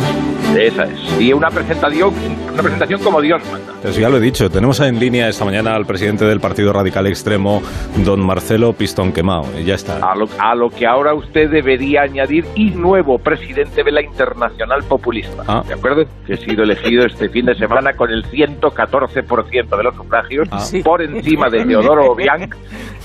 Esa 0.56 0.84
es. 0.84 1.00
Y 1.20 1.32
una 1.32 1.50
presentación, 1.50 2.14
una 2.52 2.62
presentación 2.62 3.00
como 3.02 3.20
Dios 3.20 3.42
manda. 3.50 3.72
Eso 3.82 3.98
ya 4.00 4.08
lo 4.08 4.18
he 4.18 4.20
dicho. 4.20 4.48
Tenemos 4.48 4.78
en 4.78 5.00
línea 5.00 5.28
esta 5.28 5.44
mañana 5.44 5.74
al 5.74 5.84
presidente 5.84 6.24
del 6.24 6.38
Partido 6.38 6.72
Radical 6.72 7.08
Extremo, 7.08 7.60
don 8.04 8.24
Marcelo 8.24 8.72
Pistón 8.74 9.12
Quemado. 9.12 9.46
Y 9.60 9.64
ya 9.64 9.74
está. 9.74 9.96
A 10.08 10.14
lo, 10.14 10.28
a 10.38 10.54
lo 10.54 10.70
que 10.70 10.86
ahora 10.86 11.14
usted 11.14 11.50
debería 11.50 12.02
añadir 12.02 12.44
y 12.54 12.70
nuevo 12.70 13.18
presidente 13.18 13.82
de 13.82 13.90
la 13.90 14.02
Internacional 14.02 14.84
Populista. 14.84 15.42
Ah. 15.48 15.64
¿De 15.66 15.74
acuerdo? 15.74 16.04
Que 16.24 16.34
ha 16.34 16.36
sido 16.36 16.62
elegido 16.62 17.04
este 17.04 17.28
fin 17.28 17.46
de 17.46 17.56
semana 17.56 17.94
con 17.94 18.08
el 18.10 18.24
114% 18.26 19.76
de 19.76 19.82
los 19.82 19.96
sufragios, 19.96 20.46
Ah. 20.52 20.64
por 20.84 21.02
encima 21.02 21.50
de 21.50 21.64
Teodoro 21.66 22.12
Obiang 22.12 22.48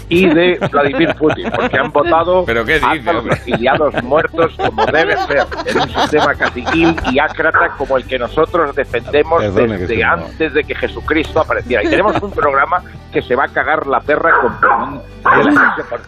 y 0.10 0.26
de 0.28 0.58
Vladimir 0.72 1.14
Putin, 1.16 1.52
porque 1.54 1.78
han 1.78 1.92
votado 1.92 2.46
¿Pero 2.46 2.64
qué 2.64 2.76
dice, 2.76 2.86
hasta 2.86 3.14
los 3.14 3.22
hombre? 3.24 3.36
afiliados 3.36 4.04
muertos 4.04 4.54
como 4.58 4.86
debe 4.86 5.18
ser, 5.18 5.46
en 5.66 5.78
un 5.82 5.90
sistema 5.90 6.34
caciquil 6.36 6.96
y 7.12 7.20
ácrata 7.20 7.70
como 7.78 7.98
el 7.98 8.06
que 8.06 8.18
nosotros 8.18 8.76
defendemos 8.76 9.42
Perdone 9.42 9.78
desde 9.80 10.04
antes 10.04 10.54
de 10.54 10.64
que 10.64 10.76
Jesucristo 10.76 11.42
apareciera. 11.42 11.84
Y 11.84 11.90
tenemos 11.90 12.22
un 12.22 12.32
programa 12.32 12.82
que 13.12 13.22
se 13.22 13.36
va 13.36 13.46
a 13.46 13.48
cagar 13.50 13.86
la 13.88 14.00
perra 14.00 14.32
con 14.42 15.02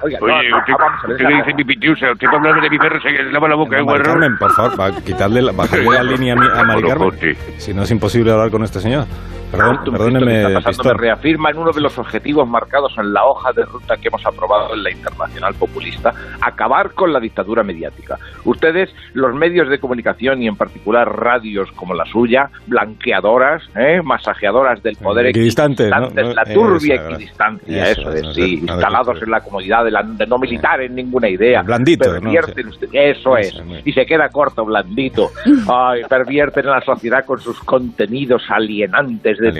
Oye, 0.01 0.17
no, 0.19 0.57
usted, 0.59 0.73
vamos 0.79 1.03
a 1.03 1.07
ver 1.07 1.11
usted 1.11 1.17
que 1.17 1.23
esa- 1.23 1.37
dice 1.45 1.53
mi 1.55 1.63
pitiusa, 1.65 2.11
usted 2.11 2.25
para 2.27 2.37
hablar 2.37 2.61
de 2.61 2.69
mi 2.69 2.77
perro 2.79 3.01
se 3.01 3.11
lava 3.23 3.47
la 3.49 3.55
boca, 3.55 3.79
¿eh, 3.79 3.83
Mari? 3.83 4.03
Carmen, 4.03 4.37
por 4.37 4.51
favor, 4.53 4.93
quitarle 5.03 5.41
la, 5.41 5.51
bajarle 5.51 5.85
la 5.91 6.03
línea 6.03 6.35
a, 6.35 6.59
a 6.59 6.63
Mari 6.63 6.83
Carmen. 6.83 7.11
Si 7.57 7.73
no 7.73 7.83
es 7.83 7.91
imposible 7.91 8.31
hablar 8.31 8.49
con 8.49 8.63
este 8.63 8.79
señor. 8.79 9.05
Perdón, 9.51 9.79
perdóneme, 9.91 10.53
pasando 10.61 10.83
me 10.93 10.93
reafirma 10.99 11.49
en 11.49 11.57
uno 11.57 11.71
de 11.71 11.81
los 11.81 11.97
objetivos 11.97 12.47
marcados 12.47 12.93
en 12.97 13.11
la 13.13 13.25
hoja 13.25 13.51
de 13.53 13.63
ruta 13.65 13.95
que 13.97 14.07
hemos 14.09 14.25
aprobado 14.25 14.73
en 14.73 14.83
la 14.83 14.91
Internacional 14.91 15.53
Populista, 15.55 16.13
acabar 16.41 16.91
con 16.93 17.11
la 17.11 17.19
dictadura 17.19 17.63
mediática. 17.63 18.17
Ustedes, 18.45 18.89
los 19.13 19.33
medios 19.35 19.67
de 19.69 19.79
comunicación 19.79 20.41
y 20.43 20.47
en 20.47 20.55
particular 20.55 21.07
radios 21.07 21.69
como 21.75 21.93
la 21.93 22.05
suya, 22.05 22.49
blanqueadoras, 22.67 23.63
¿eh? 23.75 24.01
masajeadoras 24.03 24.81
del 24.83 24.95
poder 24.97 25.27
Equidistante, 25.27 25.89
¿no? 25.89 26.09
No, 26.09 26.33
la 26.33 26.43
turbia 26.45 26.95
esa, 26.95 27.09
equidistancia, 27.09 27.83
eso, 27.89 28.01
eso, 28.01 28.11
es, 28.13 28.23
no, 28.23 28.33
sí, 28.33 28.41
no, 28.41 28.65
no, 28.67 28.73
instalados 28.73 29.15
no, 29.17 29.23
en 29.23 29.31
la 29.31 29.41
comodidad 29.41 29.83
de, 29.83 29.91
la- 29.91 30.03
de 30.03 30.27
no 30.27 30.37
militar 30.37 30.81
en 30.81 30.95
ninguna 30.95 31.29
idea. 31.29 31.61
Blandito, 31.63 32.13
¿no? 32.13 32.19
Pervierten 32.21 32.63
Sí. 32.65 32.69
usted- 32.69 32.89
eso 32.93 33.37
es, 33.37 33.53
y 33.85 33.91
se 33.93 34.05
queda 34.05 34.29
corto, 34.29 34.63
blandito. 34.65 35.29
Ay, 35.67 36.01
pervierten 36.09 36.67
a 36.67 36.75
la 36.79 36.81
sociedad 36.81 37.25
con 37.25 37.39
sus 37.39 37.59
contenidos 37.63 38.43
alienantes 38.49 39.38
de 39.39 39.51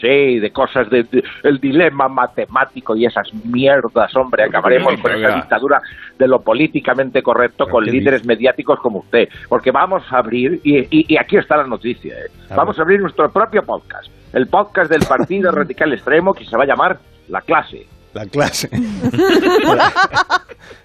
sí, 0.00 0.38
de 0.38 0.50
cosas 0.50 0.88
de, 0.90 1.02
de- 1.04 1.22
el 1.42 1.58
dilema 1.58 2.08
matemático 2.08 2.96
y 2.96 3.06
esas 3.06 3.32
mierdas, 3.44 4.14
hombre, 4.16 4.44
acabaremos 4.44 4.94
con 5.00 5.12
esa 5.12 5.28
dictadura 5.36 5.80
de 6.18 6.28
lo 6.28 6.40
políticamente 6.42 7.22
correcto 7.22 7.64
¿Pero 7.64 7.72
con 7.72 7.84
líderes 7.84 8.24
mediáticos 8.26 8.78
como 8.80 9.00
usted, 9.00 9.28
porque 9.48 9.70
vamos 9.70 10.02
a 10.10 10.18
abrir 10.18 10.60
y, 10.64 10.78
y- 10.78 11.06
y 11.08 11.16
aquí 11.18 11.36
está 11.36 11.56
la 11.56 11.66
noticia, 11.66 12.14
¿eh? 12.14 12.28
A 12.50 12.56
vamos 12.56 12.78
a 12.78 12.82
abrir 12.82 13.00
nuestro 13.00 13.30
propio 13.30 13.62
podcast, 13.62 14.08
el 14.32 14.46
podcast 14.48 14.90
del 14.90 15.02
Partido 15.08 15.50
Radical 15.52 15.92
Extremo 15.92 16.34
que 16.34 16.44
se 16.44 16.56
va 16.56 16.64
a 16.64 16.66
llamar 16.66 16.98
La 17.28 17.40
Clase. 17.42 17.86
La 18.12 18.26
clase. 18.26 18.68
la, 18.72 19.92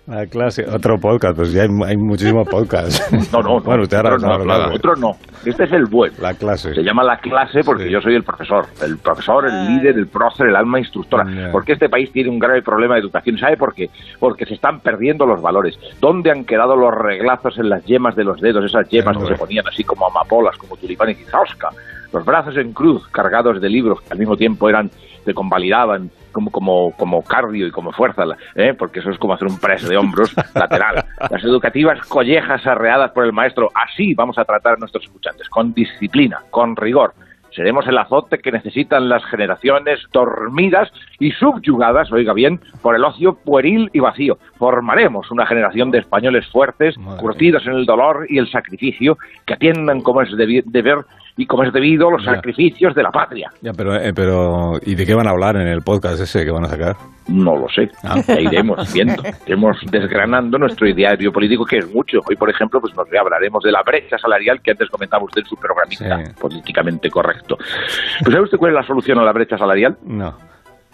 la 0.16 0.26
clase. 0.28 0.64
Otro 0.70 0.98
podcast, 1.00 1.36
pues 1.36 1.52
ya 1.52 1.64
hay, 1.64 1.70
hay 1.88 1.98
muchísimos 1.98 2.48
podcasts. 2.48 3.02
No, 3.34 3.42
no, 3.42 3.56
no. 3.56 3.62
Bueno, 3.62 3.84
usted 3.84 3.98
ahora 3.98 4.18
no 4.18 4.32
hablado. 4.32 4.74
otro 4.76 4.96
no. 4.96 5.12
Este 5.44 5.64
es 5.64 5.72
el 5.72 5.86
bueno. 5.86 6.16
La 6.22 6.34
clase. 6.36 6.74
Se 6.76 6.84
llama 6.84 7.04
la 7.04 7.18
clase 7.18 7.62
porque 7.66 7.86
Sí. 7.86 7.92
yo 7.92 8.02
soy 8.02 8.16
el 8.16 8.24
profesor. 8.24 8.66
El 8.84 8.98
profesor, 9.00 9.46
el 9.48 9.68
líder, 9.68 9.98
el 9.98 10.08
prócer, 10.08 10.48
el 10.48 10.56
alma 10.56 10.80
instructora. 10.80 11.26
Porque 11.52 11.74
este 11.74 11.90
país 11.90 12.12
tiene 12.12 12.30
un 12.30 12.38
grave 12.40 12.62
problema 12.62 12.94
de 12.96 13.02
educación. 13.02 13.38
¿Sabe 13.40 13.58
por 13.58 13.74
qué? 13.74 13.90
Porque 14.20 14.46
se 14.46 14.54
están 14.54 14.80
perdiendo 14.82 15.26
los 15.26 15.42
valores. 15.42 15.78
¿Dónde 16.00 16.32
han 16.32 16.46
quedado 16.46 16.76
los 16.76 16.94
reglazos 16.94 17.58
en 17.58 17.70
las 17.70 17.84
yemas 17.86 18.16
de 18.16 18.24
los 18.24 18.40
dedos? 18.40 18.64
Esas 18.66 18.88
yemas 18.90 19.14
Claro. 19.18 19.28
que 19.28 19.34
se 19.34 19.40
ponían 19.40 19.68
así 19.68 19.84
como 19.84 20.08
amapolas, 20.08 20.58
como 20.58 20.78
tulipanes 20.78 21.20
y 21.20 21.24
zausca. 21.26 21.70
Los 22.12 22.26
brazos 22.26 22.58
en 22.58 22.74
cruz, 22.74 23.08
cargados 23.08 23.62
de 23.62 23.70
libros 23.70 24.02
que 24.02 24.14
al 24.14 24.20
mismo 24.20 24.38
tiempo 24.38 24.70
eran, 24.70 24.92
te 25.24 25.34
convalidaban 25.34 26.12
como, 26.32 26.52
como, 26.52 26.92
como 26.98 27.24
cardio 27.24 27.68
y 27.68 27.72
como 27.72 27.92
fuerza, 27.92 28.24
¿eh? 28.56 28.74
porque 28.78 29.00
eso 29.00 29.10
es 29.10 29.18
como 29.18 29.34
hacer 29.34 29.48
un 29.48 29.58
press 29.58 29.88
de 29.88 29.98
hombros 29.98 30.36
lateral. 30.54 31.06
Las 31.30 31.44
educativas 31.44 32.00
collejas 32.08 32.66
arreadas 32.68 33.12
por 33.12 33.26
el 33.26 33.34
maestro, 33.34 33.70
así 33.74 34.14
vamos 34.14 34.38
a 34.38 34.46
tratar 34.46 34.74
a 34.74 34.78
nuestros 34.78 35.06
escuchantes, 35.06 35.48
con 35.50 35.74
disciplina, 35.74 36.40
con 36.52 36.76
rigor. 36.76 37.14
Seremos 37.56 37.88
el 37.88 37.98
azote 37.98 38.40
que 38.40 38.52
necesitan 38.52 39.08
las 39.08 39.24
generaciones 39.24 40.02
dormidas 40.12 40.92
y 41.20 41.32
subyugadas, 41.32 42.12
oiga 42.12 42.34
bien, 42.34 42.60
por 42.82 42.96
el 42.96 43.06
ocio 43.06 43.36
pueril 43.36 43.90
y 43.94 44.00
vacío. 44.02 44.38
Formaremos 44.58 45.32
una 45.32 45.46
generación 45.46 45.90
de 45.90 46.00
españoles 46.00 46.46
fuertes, 46.52 46.98
Madre 46.98 47.22
curtidos 47.22 47.66
en 47.66 47.76
el 47.76 47.86
dolor 47.86 48.26
y 48.28 48.40
el 48.40 48.52
sacrificio, 48.52 49.18
que 49.46 49.54
atiendan 49.54 50.02
como 50.02 50.22
es 50.22 50.30
deber 50.36 51.06
y 51.38 51.46
como 51.46 51.64
es 51.64 51.74
debido 51.74 52.10
los 52.10 52.24
Ya. 52.24 52.36
sacrificios 52.36 52.96
de 52.96 53.04
la 53.04 53.12
patria. 53.12 53.52
Ya, 53.62 53.74
pero, 53.74 53.96
eh, 53.96 54.14
pero 54.14 54.74
¿y 54.86 54.96
de 54.96 55.06
qué 55.06 55.14
van 55.14 55.28
a 55.28 55.32
hablar 55.32 55.56
en 55.58 55.68
el 55.68 55.82
podcast 55.82 56.20
ese 56.22 56.46
que 56.46 56.52
van 56.52 56.66
a 56.66 56.70
sacar? 56.70 56.96
No 57.28 57.56
lo 57.58 57.68
sé. 57.70 57.90
Ah. 58.04 58.22
Ya 58.28 58.40
iremos 58.40 58.94
viendo. 58.94 59.22
Iremos 59.48 59.78
desgranando 59.92 60.58
nuestro 60.58 60.88
ideario 60.88 61.32
político, 61.34 61.66
que 61.66 61.80
es 61.80 61.94
mucho. 61.94 62.20
Hoy, 62.30 62.36
por 62.36 62.50
ejemplo, 62.50 62.80
pues 62.80 62.96
nos 62.96 63.08
hablaremos 63.20 63.64
de 63.64 63.72
la 63.72 63.82
brecha 63.84 64.18
salarial 64.18 64.62
que 64.62 64.72
antes 64.72 64.90
comentaba 64.90 65.24
usted 65.24 65.42
en 65.42 65.48
su 65.48 65.56
programita 65.58 66.24
Sí. 66.26 66.32
políticamente 66.40 67.10
correcto. 67.10 67.58
Pues 67.58 68.32
¿sabe 68.32 68.42
usted 68.44 68.58
cuál 68.58 68.72
es 68.72 68.76
la 68.76 68.88
solución 68.88 69.18
a 69.20 69.24
la 69.24 69.32
brecha 69.34 69.58
salarial? 69.58 69.98
No. 70.06 70.36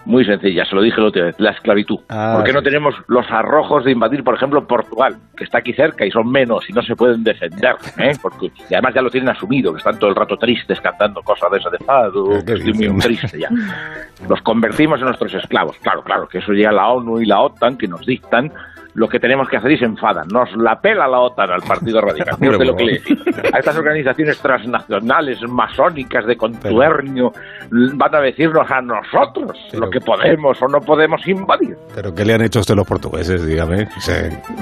Muy 0.06 0.26
sencilla, 0.26 0.66
se 0.66 0.74
lo 0.76 0.82
dije 0.82 1.00
la 1.00 1.08
otra 1.08 1.26
vez, 1.26 1.36
la 1.40 1.52
esclavitud. 1.52 2.00
Ah, 2.10 2.34
¿Por 2.36 2.44
qué 2.46 2.54
no 2.54 2.64
tenemos 2.64 2.96
los 3.08 3.30
arrojos 3.30 3.86
de 3.86 3.92
invadir, 3.92 4.24
por 4.24 4.34
ejemplo, 4.36 4.66
Portugal, 4.66 5.16
que 5.38 5.44
está 5.44 5.60
aquí 5.60 5.74
cerca 5.74 6.04
y 6.06 6.12
son 6.12 6.32
menos 6.32 6.68
y 6.70 6.74
no 6.74 6.82
se 6.82 6.96
pueden 6.96 7.24
defender? 7.24 7.76
¿eh? 8.00 8.14
Porque, 8.22 8.48
y 8.70 8.74
además 8.74 8.96
ya 8.96 9.02
lo 9.04 9.12
tienen 9.12 9.30
asumido, 9.30 9.72
que 9.72 9.78
están 9.78 10.00
todo 10.00 10.10
el 10.10 10.16
rato 10.16 10.38
tristes 10.38 10.82
cantando 10.82 11.22
cosas 11.22 11.52
de 11.52 11.58
esa 11.60 11.70
de 11.70 11.78
fado, 11.80 12.30
¿Qué- 12.30 12.40
qué 12.40 12.46
que 12.46 12.54
estoy 12.72 12.90
muy 12.90 13.00
triste 13.00 13.40
ya. 13.40 13.50
Los 14.28 14.42
convertimos 14.42 15.00
en 15.00 15.06
nuestros 15.06 15.34
esclavos. 15.36 15.78
Claro, 15.82 16.04
claro, 16.04 16.28
que 16.28 16.40
eso 16.40 16.52
llega 16.52 16.72
la 16.72 16.88
ONU 16.90 17.20
y 17.22 17.26
la 17.26 17.40
OTAN, 17.42 17.78
que 17.78 17.88
nos 17.88 18.06
dictan 18.06 18.52
lo 18.94 19.08
que 19.08 19.20
tenemos 19.20 19.48
que 19.50 19.58
hacer 19.58 19.72
y 19.72 19.78
se 19.78 19.86
enfadan. 19.86 20.28
Nos 20.32 20.50
la 20.58 20.80
pela 20.82 21.08
la 21.08 21.20
OTAN 21.20 21.52
al 21.52 21.62
Partido 21.62 22.02
Radical. 22.02 22.36
Lo 22.40 22.76
que 22.76 22.84
le. 22.86 23.02
A 23.54 23.60
estas 23.60 23.78
organizaciones 23.78 24.40
transnacionales, 24.40 25.40
masónicas, 25.48 26.26
de 26.26 26.36
contubernio, 26.36 27.32
van 27.72 28.16
a 28.16 28.20
decirnos 28.22 28.70
a 28.70 28.82
nosotros 28.82 29.58
Pero- 29.72 29.86
lo 29.86 29.90
que 29.92 30.00
podemos 30.02 30.62
o 30.62 30.68
no 30.68 30.80
podemos 30.80 31.26
invadir. 31.28 31.76
¿Pero 31.96 32.14
qué 32.14 32.26
le 32.26 32.34
han 32.34 32.42
hecho 32.42 32.60
a 32.60 32.62
usted 32.62 32.76
los 32.76 32.88
portugueses, 32.88 33.46
dígame? 33.46 33.88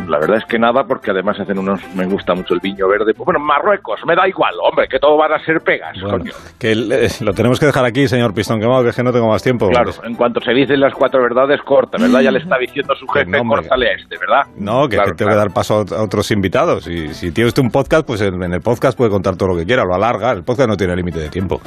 La 0.07 0.19
verdad 0.19 0.37
es 0.37 0.45
que 0.45 0.59
nada, 0.59 0.83
porque 0.83 1.11
además 1.11 1.39
hacen 1.39 1.57
unos... 1.57 1.79
Me 1.95 2.05
gusta 2.05 2.33
mucho 2.33 2.53
el 2.53 2.59
viño 2.59 2.87
verde. 2.87 3.13
Pues 3.13 3.25
bueno, 3.25 3.39
Marruecos, 3.39 3.99
me 4.05 4.15
da 4.15 4.27
igual, 4.27 4.53
hombre, 4.61 4.87
que 4.87 4.99
todo 4.99 5.17
van 5.17 5.33
a 5.33 5.39
ser 5.43 5.59
pegas, 5.61 5.99
bueno, 6.01 6.19
coño. 6.19 6.31
que 6.59 6.71
eh, 6.71 7.07
lo 7.21 7.33
tenemos 7.33 7.59
que 7.59 7.65
dejar 7.65 7.85
aquí, 7.85 8.07
señor 8.07 8.33
Pistón 8.33 8.59
Quemado, 8.59 8.83
que 8.83 8.89
es 8.89 8.95
que 8.95 9.03
no 9.03 9.11
tengo 9.11 9.27
más 9.27 9.43
tiempo. 9.43 9.67
Claro, 9.69 9.91
en 10.03 10.15
cuanto 10.15 10.39
se 10.41 10.51
dicen 10.53 10.79
las 10.79 10.93
cuatro 10.93 11.21
verdades, 11.21 11.61
corta, 11.63 11.97
¿verdad? 11.99 12.21
Ya 12.21 12.31
le 12.31 12.39
está 12.39 12.57
diciendo 12.57 12.93
su 12.95 13.07
jefe, 13.07 13.29
no, 13.31 13.43
córtale 13.47 13.89
a 13.89 13.93
este, 13.93 14.17
¿verdad? 14.19 14.43
No, 14.57 14.87
que, 14.87 14.95
Claro, 14.95 15.11
que 15.11 15.17
tengo 15.17 15.29
claro. 15.31 15.43
que 15.43 15.47
dar 15.47 15.53
paso 15.53 15.85
a, 15.95 16.03
otros 16.03 16.29
invitados. 16.31 16.87
Y 16.87 17.13
si 17.13 17.31
tiene 17.31 17.47
usted 17.47 17.61
un 17.63 17.69
podcast, 17.71 18.05
pues 18.05 18.21
en, 18.21 18.41
en 18.43 18.53
el 18.53 18.61
podcast 18.61 18.97
puede 18.97 19.09
contar 19.09 19.35
todo 19.37 19.49
lo 19.49 19.55
que 19.57 19.65
quiera, 19.65 19.83
lo 19.83 19.93
alarga. 19.95 20.31
El 20.31 20.43
podcast 20.43 20.69
no 20.69 20.75
tiene 20.77 20.95
límite 20.95 21.19
de 21.19 21.29
tiempo. 21.29 21.61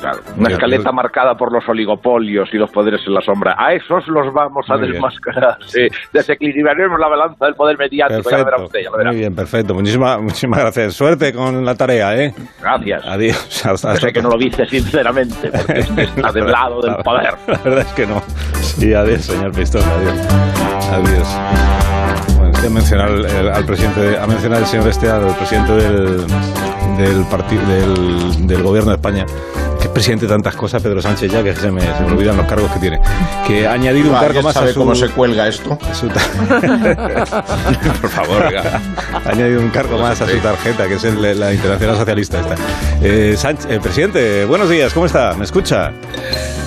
Claro, 0.00 0.20
una 0.36 0.46
Sí, 0.48 0.52
escaleta 0.54 0.92
marcada 0.92 1.34
por 1.34 1.52
los 1.52 1.68
oligopolios 1.68 2.48
y 2.54 2.56
los 2.56 2.70
poderes 2.70 3.02
en 3.06 3.12
la 3.12 3.20
sombra. 3.20 3.54
A 3.58 3.74
esos 3.74 4.06
los 4.08 4.32
vamos 4.32 4.64
a 4.70 4.76
Muy 4.78 4.88
desmascarar. 4.92 5.58
Sí, 5.66 5.86
desequilibraremos 6.12 6.98
la 6.98 7.08
balanza 7.08 7.44
del 7.44 7.54
poder 7.54 7.76
mediático. 7.78 8.30
Ya 8.30 8.38
lo 8.38 8.44
verá 8.44 8.56
Perfecto. 8.56 8.64
usted, 8.64 8.80
ya 8.82 8.90
lo 8.90 8.96
verá. 8.96 9.10
Muy 9.10 9.20
bien, 9.20 9.34
perfecto. 9.34 9.74
Muchísimas, 9.74 10.20
muchísimas 10.22 10.60
gracias. 10.60 10.94
Suerte 10.94 11.32
con 11.34 11.64
la 11.64 11.74
tarea, 11.74 12.16
¿eh? 12.16 12.34
Gracias. 12.60 13.04
Adiós. 13.06 13.66
Hasta, 13.66 13.92
Yo 13.94 14.00
sé 14.00 14.12
que 14.12 14.22
no 14.22 14.30
lo 14.30 14.38
dice 14.38 14.64
sinceramente, 14.66 15.50
porque 15.50 15.80
está 15.80 16.32
del 16.32 16.46
lado 16.50 16.80
del 16.80 16.96
poder. 17.04 17.34
La 17.46 17.58
verdad 17.58 17.80
es 17.86 17.92
que 17.92 18.06
no. 18.06 18.22
Sí, 18.62 18.94
adiós, 18.94 19.20
señor 19.22 19.52
Pistón. 19.52 19.82
Adiós. 19.82 20.18
Adiós. 20.92 21.89
Que 22.60 22.68
mencionar 22.68 23.08
el- 23.10 23.48
al 23.48 23.64
presidente, 23.64 24.00
de- 24.00 24.18
ha 24.18 24.26
mencionado 24.26 24.62
el 24.62 24.68
señor 24.68 24.86
este 24.88 25.08
al 25.08 25.34
presidente 25.36 25.72
del, 25.72 26.26
del 27.00 27.24
partido 27.24 27.62
del, 27.66 28.46
del 28.46 28.62
gobierno 28.62 28.90
de 28.90 28.96
España. 28.96 29.26
Que 29.78 29.86
es 29.86 29.92
presidente 29.92 30.26
de 30.26 30.32
tantas 30.32 30.54
cosas, 30.56 30.82
Pedro 30.82 31.00
Sánchez, 31.00 31.32
ya 31.32 31.42
que 31.42 31.56
se 31.56 31.70
me, 31.70 31.80
se 31.80 32.00
me 32.04 32.12
olvidan 32.12 32.36
los 32.36 32.46
cargos 32.46 32.70
que 32.72 32.78
tiene. 32.80 33.00
Que 33.46 33.66
ha 33.66 33.72
añadido 33.72 34.10
un 34.10 34.16
Ah, 34.16 34.20
cargo 34.20 34.34
¿ya 34.40 34.42
más 34.42 34.56
a 34.56 34.60
sabe 34.60 34.72
su. 34.74 34.78
cómo 34.80 34.94
se 34.94 35.08
cuelga 35.08 35.48
esto? 35.48 35.78
a 35.90 35.94
su 35.94 36.08
Por 38.00 38.10
favor, 38.10 38.46
oiga. 38.46 38.80
ha 39.24 39.28
añadido 39.30 39.60
un 39.60 39.70
cargo 39.70 39.98
más 39.98 40.20
a 40.20 40.28
su 40.28 40.36
tarjeta, 40.38 40.86
que 40.86 40.94
es 40.94 41.04
el- 41.04 41.38
la 41.40 41.52
Internacional 41.54 41.96
Socialista 41.96 42.40
esta. 42.40 42.54
Eh, 43.02 43.34
Sánchez- 43.38 43.66
eh, 43.70 43.80
presidente, 43.82 44.44
buenos 44.44 44.68
días, 44.68 44.92
¿cómo 44.92 45.06
está? 45.06 45.34
¿Me 45.34 45.44
escucha? 45.44 45.92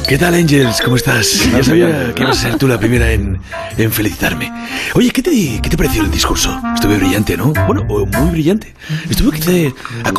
¿Qué 0.07 0.17
tal, 0.17 0.33
Angels? 0.33 0.81
¿Cómo 0.81 0.95
estás? 0.97 1.47
Ya 1.57 1.63
sabía 1.63 2.13
que 2.13 2.23
ibas 2.23 2.37
a 2.39 2.41
ser 2.49 2.57
tú 2.57 2.67
la 2.67 2.77
primera 2.77 3.11
en, 3.11 3.39
en 3.77 3.91
felicitarme. 3.91 4.51
Oye, 4.95 5.11
¿qué 5.11 5.21
te, 5.21 5.31
¿qué 5.61 5.69
te 5.69 5.77
pareció 5.77 6.01
el 6.03 6.11
discurso? 6.11 6.59
Estuve 6.75 6.97
brillante, 6.97 7.37
¿no? 7.37 7.53
Bueno, 7.67 7.83
muy 7.85 8.31
brillante. 8.31 8.73
Estuvo 9.09 9.31
quizá 9.31 9.51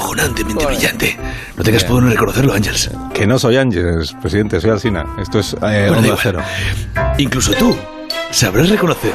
acojonantemente 0.05 0.67
brillante. 0.67 1.19
No 1.57 1.65
tengas 1.65 1.85
por 1.85 2.03
no 2.03 2.11
reconocerlo, 2.11 2.53
Angels. 2.53 2.91
Que 3.15 3.27
no 3.27 3.39
soy 3.39 3.57
Ángeles, 3.57 4.15
presidente, 4.21 4.61
soy 4.61 4.71
Alsina. 4.71 5.05
Esto 5.19 5.39
es 5.39 5.55
eh, 5.55 5.87
Bueno, 5.89 5.99
Onda. 5.99 6.17
Cero. 6.23 6.43
Incluso 7.19 7.53
tú 7.55 7.75
sabrás 8.31 8.69
reconocer 8.69 9.13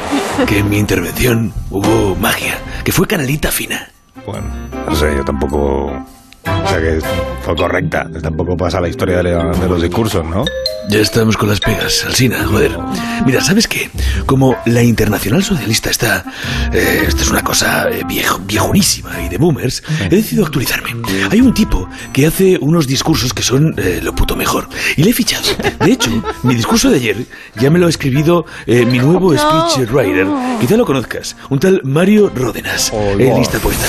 que 0.48 0.60
en 0.60 0.70
mi 0.70 0.80
intervención 0.80 1.54
hubo 1.70 2.16
magia, 2.16 2.58
que 2.84 2.92
fue 2.92 3.06
canalita 3.08 3.52
fina. 3.52 3.90
Bueno, 4.26 4.48
no 4.88 4.96
sé, 4.96 5.14
yo 5.16 5.24
tampoco... 5.24 6.06
O 6.46 6.68
sea 6.70 6.80
que 6.80 7.00
fue 7.44 7.56
correcta. 7.56 8.08
Tampoco 8.22 8.56
pasa 8.56 8.80
la 8.80 8.88
historia 8.90 9.18
de, 9.24 9.32
de 9.36 9.68
los 9.68 9.82
discursos, 9.82 10.26
¿no? 10.26 10.46
Ya 10.90 11.00
estamos 11.00 11.38
con 11.38 11.50
las 11.50 11.60
pegas, 11.60 12.04
Alsina, 12.04 12.44
joder. 12.46 12.76
Mira, 13.24 13.42
¿sabes 13.42 13.68
qué? 13.68 13.92
Como 14.26 14.56
la 14.66 14.82
Internacional 14.82 15.44
Socialista 15.44 15.92
está... 15.92 16.26
eh, 16.74 17.04
esto 17.08 17.22
es 17.22 17.30
una 17.30 17.44
cosa 17.44 17.88
eh, 17.92 18.02
viejo, 18.08 18.40
viejunísima 18.44 19.22
y 19.22 19.30
de 19.30 19.38
boomers, 19.38 19.84
he 20.06 20.10
decidido 20.16 20.46
actualizarme. 20.48 20.96
Hay 21.30 21.42
un 21.42 21.54
tipo 21.54 21.88
que 22.12 22.26
hace 22.26 22.58
unos 22.60 22.88
discursos 22.88 23.36
que 23.36 23.44
son 23.44 23.76
eh, 23.78 24.00
lo 24.02 24.16
puto 24.16 24.36
mejor. 24.36 24.68
Y 24.98 25.04
le 25.04 25.12
he 25.12 25.14
fichado. 25.14 25.44
De 25.80 25.92
hecho, 25.92 26.10
mi 26.42 26.56
discurso 26.56 26.90
de 26.90 26.96
ayer 26.96 27.18
ya 27.60 27.70
me 27.70 27.78
lo 27.78 27.86
ha 27.86 27.90
escribido 27.90 28.46
eh, 28.66 28.84
mi 28.84 28.98
nuevo 28.98 29.36
speechwriter. 29.38 30.26
Quizá 30.60 30.76
lo 30.76 30.88
conozcas. 30.88 31.36
Un 31.52 31.60
tal 31.60 31.82
Mario 31.84 32.32
Ródenas. 32.34 32.92
Oh, 32.96 33.14
lista 33.16 33.60
poeta. 33.60 33.86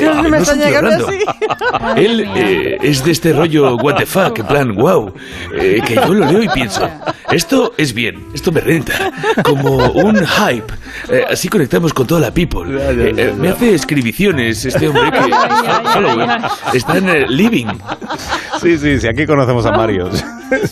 Yo 0.00 0.14
no 0.14 0.22
me 0.24 0.30
No 0.30 0.36
estoy 0.38 0.58
llegando 0.58 1.08
así. 1.08 1.18
Él 1.96 2.24
eh, 2.36 2.78
es 2.82 3.04
de 3.04 3.12
este 3.12 3.32
rollo 3.32 3.76
what 3.76 3.96
the 3.96 4.06
fuck, 4.06 4.38
en 4.38 4.46
plan 4.46 4.74
wow, 4.74 5.12
eh, 5.54 5.80
que 5.86 5.94
yo 5.94 6.12
lo 6.14 6.26
leo 6.30 6.42
y 6.42 6.48
pienso, 6.48 6.88
esto 7.30 7.72
es 7.76 7.92
bien, 7.94 8.26
esto 8.34 8.52
me 8.52 8.60
renta, 8.60 9.12
como 9.42 9.76
un 9.76 10.16
hype, 10.16 10.72
Eh, 11.08 11.24
así 11.30 11.48
conectamos 11.48 11.92
con 11.92 12.06
toda 12.06 12.20
la 12.20 12.30
people. 12.30 12.62
Eh, 12.70 13.12
eh, 13.16 13.34
me 13.36 13.48
hace 13.50 13.74
escribiciones 13.74 14.64
este 14.64 14.88
hombre 14.88 15.10
que 15.10 15.18
follower, 15.92 16.28
está 16.72 16.96
en 16.98 17.08
eh, 17.08 17.26
living. 17.28 17.66
Sí, 18.60 18.78
sí, 18.78 19.00
sí, 19.00 19.08
aquí 19.08 19.26
conocemos 19.26 19.64
a 19.66 19.72
Mario. 19.72 20.10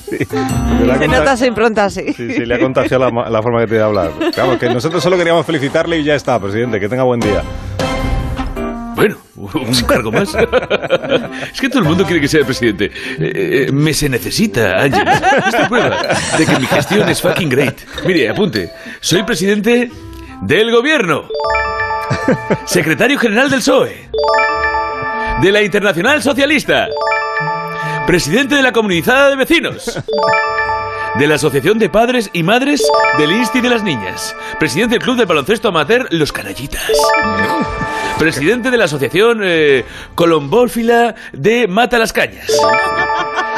Sí. 0.09 0.18
Se 0.28 1.09
nota 1.09 1.37
su 1.37 1.44
impronta 1.47 1.87
así. 1.87 2.12
Sí, 2.12 2.30
sí, 2.35 2.44
le 2.44 2.54
ha 2.54 2.59
contagiado 2.61 3.11
la, 3.11 3.30
la 3.30 3.42
forma 3.42 3.61
que 3.61 3.66
tiene 3.66 3.78
de 3.78 3.85
hablar. 3.85 4.11
Vamos, 4.37 4.59
que 4.59 4.68
nosotros 4.68 5.02
solo 5.02 5.16
queríamos 5.16 5.44
felicitarle 5.44 5.99
y 5.99 6.04
ya 6.04 6.14
está, 6.14 6.38
presidente. 6.38 6.78
Que 6.78 6.88
tenga 6.88 7.02
buen 7.02 7.18
día. 7.18 7.42
Bueno, 9.02 9.16
un 9.35 9.82
cargo 9.82 10.12
más. 10.12 10.32
Es 11.52 11.61
que 11.61 11.68
todo 11.68 11.80
el 11.80 11.87
mundo 11.87 12.04
quiere 12.04 12.21
que 12.21 12.28
sea 12.28 12.44
presidente. 12.44 12.85
Eh, 13.18 13.66
eh, 13.68 13.73
me 13.73 13.92
se 13.92 14.09
necesita, 14.09 14.80
Ángel. 14.80 15.02
Esta 15.44 15.68
prueba 15.68 15.99
de 16.38 16.47
que 16.47 16.56
mi 16.61 16.66
gestión 16.66 17.09
es 17.09 17.21
fucking 17.21 17.49
great. 17.49 17.80
Mire, 18.06 18.28
apunte. 18.28 18.71
Soy 19.00 19.25
presidente 19.25 19.90
del 20.42 20.71
gobierno. 20.71 21.25
Secretario 22.64 23.18
general 23.18 23.50
del 23.50 23.59
PSOE. 23.59 24.09
De 25.40 25.50
la 25.50 25.62
Internacional 25.62 26.23
Socialista. 26.23 26.87
Presidente 28.06 28.54
de 28.54 28.62
la 28.62 28.71
Comunidad 28.71 29.30
de 29.30 29.37
Vecinos. 29.37 30.00
De 31.19 31.26
la 31.26 31.35
Asociación 31.35 31.78
de 31.78 31.88
Padres 31.88 32.31
y 32.33 32.42
Madres 32.42 32.83
del 33.19 33.33
Insti 33.33 33.61
de 33.61 33.69
las 33.69 33.83
Niñas. 33.83 34.35
Presidente 34.59 34.95
del 34.95 35.02
Club 35.02 35.16
de 35.16 35.25
Baloncesto 35.26 35.69
Amateur 35.69 36.07
Los 36.11 36.33
Canallitas. 36.33 36.90
Presidente 38.19 38.71
de 38.71 38.76
la 38.78 38.85
Asociación 38.85 39.40
eh, 39.42 39.85
Colombófila 40.14 41.14
de 41.33 41.69
Mata 41.69 41.99
las 41.99 42.12
Cañas. 42.12 42.47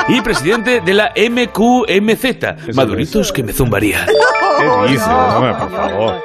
Y 0.08 0.20
presidente 0.20 0.80
de 0.80 0.94
la 0.94 1.12
MQMZ. 1.16 2.74
Maduritos 2.74 3.32
que 3.32 3.42
me 3.42 3.52
zumbaría. 3.52 4.04
¿Qué 4.06 4.92
dices? 4.92 5.06
Hombre, 5.06 5.54
por 5.54 5.70
favor. 5.70 6.22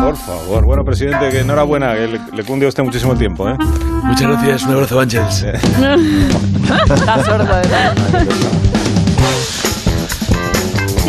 Por 0.00 0.16
favor. 0.16 0.64
Bueno, 0.64 0.84
presidente, 0.84 1.28
que 1.30 1.40
enhorabuena. 1.40 1.94
Que 1.94 2.06
le, 2.08 2.20
le 2.34 2.44
cunde 2.44 2.66
a 2.66 2.68
usted 2.68 2.82
muchísimo 2.82 3.12
el 3.12 3.18
tiempo, 3.18 3.48
¿eh? 3.48 3.56
Muchas 4.04 4.28
gracias, 4.28 4.62
un 4.64 4.72
abrazo, 4.74 5.00
Ángels. 5.00 5.42
Está 6.88 7.24
sordo, 7.24 7.44
¿verdad? 7.46 7.94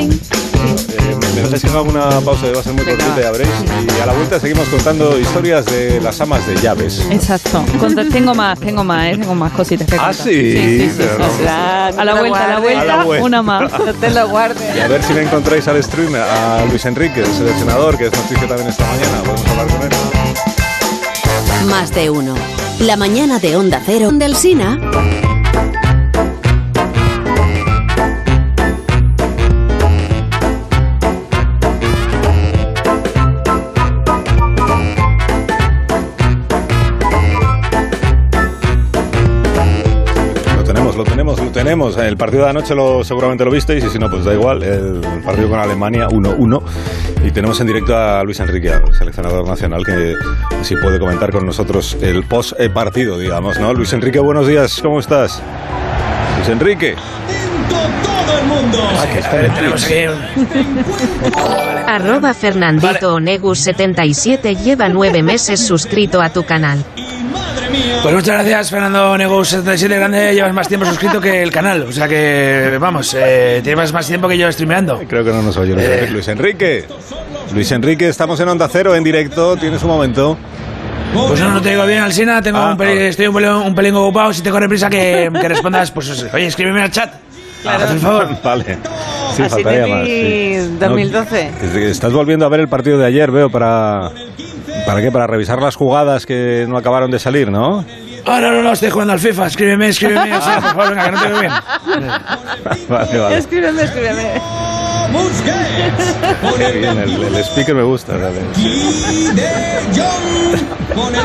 Eh, 0.03 1.18
me 1.36 1.41
dejáis 1.41 1.62
que 1.63 1.70
haga 1.70 1.82
una 1.82 2.10
pausa, 2.22 2.48
va 2.53 2.60
a 2.60 2.63
ser 2.63 2.74
muy 2.74 2.86
cortita, 2.86 3.20
ya 3.22 3.32
veréis. 3.32 3.50
Y 3.98 4.01
a 4.01 4.06
la 4.06 4.13
vuelta 4.13 4.39
seguimos 4.39 4.68
contando 4.70 5.20
historias 5.20 5.65
de 5.65 6.00
las 6.01 6.20
amas 6.22 6.46
de 6.48 6.56
llaves. 6.58 7.06
Exacto. 7.10 7.63
Conta- 7.79 8.08
tengo 8.10 8.34
más, 8.36 8.60
tengo 8.60 8.84
más, 8.84 9.06
¿eh? 9.08 9.18
tengo 9.18 9.36
más 9.36 9.51
cositas 9.53 9.88
que 9.88 9.96
Ah, 9.96 10.08
contar. 10.08 10.15
sí, 10.15 10.51
sí, 10.51 10.89
sí, 10.89 10.96
pero 10.98 11.13
sí, 11.29 11.44
no. 11.44 11.50
A 11.50 12.06
la 12.06 12.13
vuelta, 12.20 12.46
a 12.46 12.48
la. 12.48 12.56
A 12.56 12.56
la 12.56 12.60
vuelta, 12.60 13.03
vuelta. 13.03 13.25
una 13.25 13.41
más. 13.41 13.72
No 13.86 13.94
te 13.94 14.10
lo 14.12 14.27
guardes. 14.29 14.75
Y 14.75 14.79
a 14.79 14.88
ver 14.88 15.01
si 15.03 15.13
le 15.13 15.24
encontráis 15.24 15.68
al 15.68 15.82
stream 15.84 16.13
a 16.15 16.63
Luis 16.70 16.86
Enrique, 16.86 17.22
el 17.22 17.34
seleccionador, 17.34 17.98
que 17.98 18.08
es 18.08 18.12
noticia 18.13 18.48
también 18.48 18.68
esta 18.70 18.86
mañana. 18.86 19.18
Podemos 19.24 19.46
hablar 19.48 19.68
con 19.68 19.82
él. 19.84 19.89
Más 21.70 21.94
de 21.94 22.10
uno. 22.10 22.36
La 22.79 22.96
mañana 22.96 23.39
de 23.39 23.56
Onda 23.58 23.82
Cero 23.86 24.10
del 24.13 24.36
Sina. 24.36 24.79
Tenemos, 41.30 41.40
lo 41.40 41.52
tenemos. 41.52 41.98
El 41.98 42.18
partido 42.18 42.44
de 42.44 42.50
anoche 42.50 42.76
lo, 42.76 43.04
seguramente 43.04 43.46
lo 43.46 43.52
visteis 43.52 43.84
y 43.84 43.90
si 43.90 44.00
no, 44.00 44.10
pues 44.10 44.26
da 44.26 44.34
igual. 44.34 44.64
El 44.64 45.02
partido 45.24 45.50
con 45.50 45.60
Alemania 45.60 46.08
1-1. 46.08 46.62
Y 47.24 47.32
tenemos 47.32 47.60
en 47.62 47.68
directo 47.68 47.96
a 47.96 48.24
Luis 48.24 48.40
Enrique, 48.40 48.72
al 48.72 48.94
seleccionador 48.94 49.48
nacional, 49.48 49.84
que 49.86 50.16
así 50.60 50.76
puede 50.82 51.00
comentar 51.00 51.32
con 51.32 51.46
nosotros 51.46 51.98
el 52.02 52.24
post-partido, 52.24 53.18
digamos, 53.18 53.60
¿no? 53.60 53.74
Luis 53.74 53.94
Enrique, 53.94 54.20
buenos 54.20 54.48
días, 54.48 54.80
¿cómo 54.82 55.00
estás? 55.00 55.42
Luis 56.38 56.50
Enrique. 56.50 56.96
Ah, 58.98 59.06
que 59.12 59.20
está 59.20 59.46
en 59.46 59.54
Tenemos 59.54 59.86
Twitch. 59.86 60.10
aquí 60.10 61.34
Arroba 61.88 62.34
Fernandito 62.34 63.16
Onegus 63.16 63.60
77 63.60 64.56
lleva 64.56 64.90
nueve 64.90 65.22
meses 65.24 65.66
suscrito 65.66 66.22
a 66.22 66.30
tu 66.30 66.44
canal. 66.44 66.84
Pues 68.02 68.16
muchas 68.16 68.36
gracias, 68.36 68.70
Fernando 68.72 69.18
Negus 69.18 69.50
77 69.50 69.96
Grande. 69.96 70.34
Llevas 70.34 70.54
más 70.54 70.68
tiempo 70.68 70.86
suscrito 70.86 71.20
que 71.22 71.42
el 71.44 71.52
canal. 71.52 71.84
O 71.84 71.92
sea 71.92 72.08
que, 72.08 72.78
vamos, 72.80 73.16
eh, 73.18 73.62
tienes 73.64 73.92
más 73.94 74.08
tiempo 74.08 74.28
que 74.28 74.38
yo 74.38 74.52
streameando. 74.52 75.00
Creo 75.08 75.24
que 75.24 75.32
no 75.32 75.42
nos 75.42 75.58
oye 75.58 75.74
Luis 75.74 75.86
Eh. 75.86 75.94
Enrique. 75.94 76.12
Luis 76.14 76.28
Enrique. 76.28 76.86
Luis 77.54 77.72
Enrique, 77.72 78.08
estamos 78.10 78.40
en 78.40 78.48
Onda 78.50 78.68
Cero, 78.72 78.96
en 78.96 79.04
directo. 79.04 79.58
Tienes 79.58 79.82
un 79.84 79.90
momento. 79.90 80.38
Pues 81.14 81.40
no, 81.40 81.52
no 81.52 81.62
te 81.62 81.70
digo 81.72 81.86
bien, 81.86 82.00
Alsina. 82.00 82.42
Tengo 82.42 82.60
Ah, 82.60 82.72
un 82.72 82.78
pelín, 82.78 82.98
ah. 83.00 83.08
estoy 83.08 83.28
un 83.28 83.36
pelín, 83.36 83.50
un 83.52 83.76
pelín 83.76 83.96
ocupado. 83.96 84.34
Si 84.34 84.42
te 84.42 84.52
corre 84.52 84.70
prisa 84.70 84.90
que, 84.90 85.30
que 85.42 85.48
respondas, 85.50 85.92
pues 85.92 86.26
oye, 86.34 86.46
escríbeme 86.48 86.82
al 86.84 86.92
chat. 86.92 87.14
Claro. 87.64 87.90
El 87.92 88.00
favor. 88.00 88.30
Vale. 88.44 88.64
Sí, 89.36 89.42
Así 89.44 89.50
faltaría 89.50 89.88
más. 89.88 90.04
vi 90.04 90.56
sí. 90.56 90.70
2012. 90.80 91.52
No, 91.52 91.74
que- 91.74 91.90
estás 91.92 92.14
volviendo 92.14 92.46
a 92.46 92.50
ver 92.50 92.62
el 92.62 92.68
partido 92.70 92.98
de 92.98 93.06
ayer, 93.06 93.32
veo, 93.32 93.50
para. 93.50 94.12
¿Para 94.89 95.01
qué? 95.03 95.12
Para 95.12 95.27
revisar 95.27 95.62
las 95.62 95.75
jugadas 95.75 96.25
que 96.25 96.65
no 96.67 96.75
acabaron 96.75 97.12
de 97.12 97.19
salir, 97.19 97.51
¿no? 97.51 97.86
Ah, 98.25 98.39
no, 98.41 98.51
no, 98.51 98.63
no, 98.63 98.72
estoy 98.72 98.89
jugando 98.89 99.13
al 99.13 99.19
FIFA. 99.19 99.46
Escríbeme, 99.46 99.88
escríbeme. 99.89 100.34
Alsina, 100.34 100.55
por 100.62 100.69
favor, 100.72 100.89
venga, 100.89 101.05
que 101.05 101.12
no 101.12 101.22
te 101.22 101.27
veo 101.29 101.39
bien. 101.41 101.51
vale, 102.89 103.17
vale. 103.19 103.38
Escríbeme, 103.38 103.84
escríbeme. 103.84 104.41
Qué 106.58 106.71
bien, 106.71 106.97
el, 106.97 107.21
el 107.23 107.36
speaker 107.43 107.75
me 107.75 107.84
gusta. 107.84 108.17
dale. 108.17 108.41
Sí. 108.56 108.91
Bueno. 110.95 111.19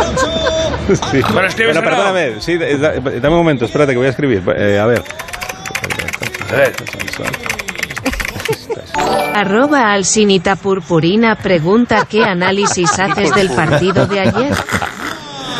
Bueno, 1.56 1.80
perdóname. 1.82 2.40
Sí, 2.40 2.58
da- 2.58 2.76
da- 2.76 3.00
dame 3.00 3.28
un 3.28 3.36
momento, 3.38 3.64
espérate 3.64 3.92
que 3.92 3.98
voy 3.98 4.06
a 4.08 4.10
escribir. 4.10 4.42
Eh, 4.58 4.78
a 4.78 4.84
ver. 4.84 5.02
A 6.52 6.56
ver. 6.56 6.74
Arroba 9.34 9.92
Alcinita 9.92 10.56
Purpurina 10.56 11.34
pregunta 11.36 12.06
qué 12.08 12.24
análisis 12.24 12.98
haces 12.98 13.34
del 13.34 13.50
partido 13.50 14.06
de 14.06 14.20
ayer. 14.20 14.54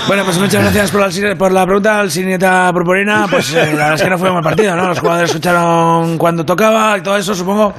Bueno, 0.07 0.23
pues 0.25 0.39
muchas 0.39 0.63
gracias 0.63 0.91
por 0.91 1.01
la, 1.01 1.35
por 1.35 1.51
la 1.51 1.65
pregunta, 1.65 2.01
Alcinita 2.01 2.71
Purpurina. 2.75 3.27
Pues 3.31 3.55
eh, 3.55 3.57
la 3.57 3.65
verdad 3.65 3.95
es 3.95 4.03
que 4.03 4.11
no 4.11 4.19
fue 4.19 4.29
un 4.29 4.35
buen 4.35 4.45
partido, 4.45 4.77
¿no? 4.77 4.89
Los 4.89 5.01
jugadores 5.01 5.31
escucharon 5.31 6.19
cuando 6.19 6.45
tocaba 6.45 6.99
y 6.99 7.01
todo 7.01 7.17
eso, 7.17 7.35
supongo. 7.35 7.73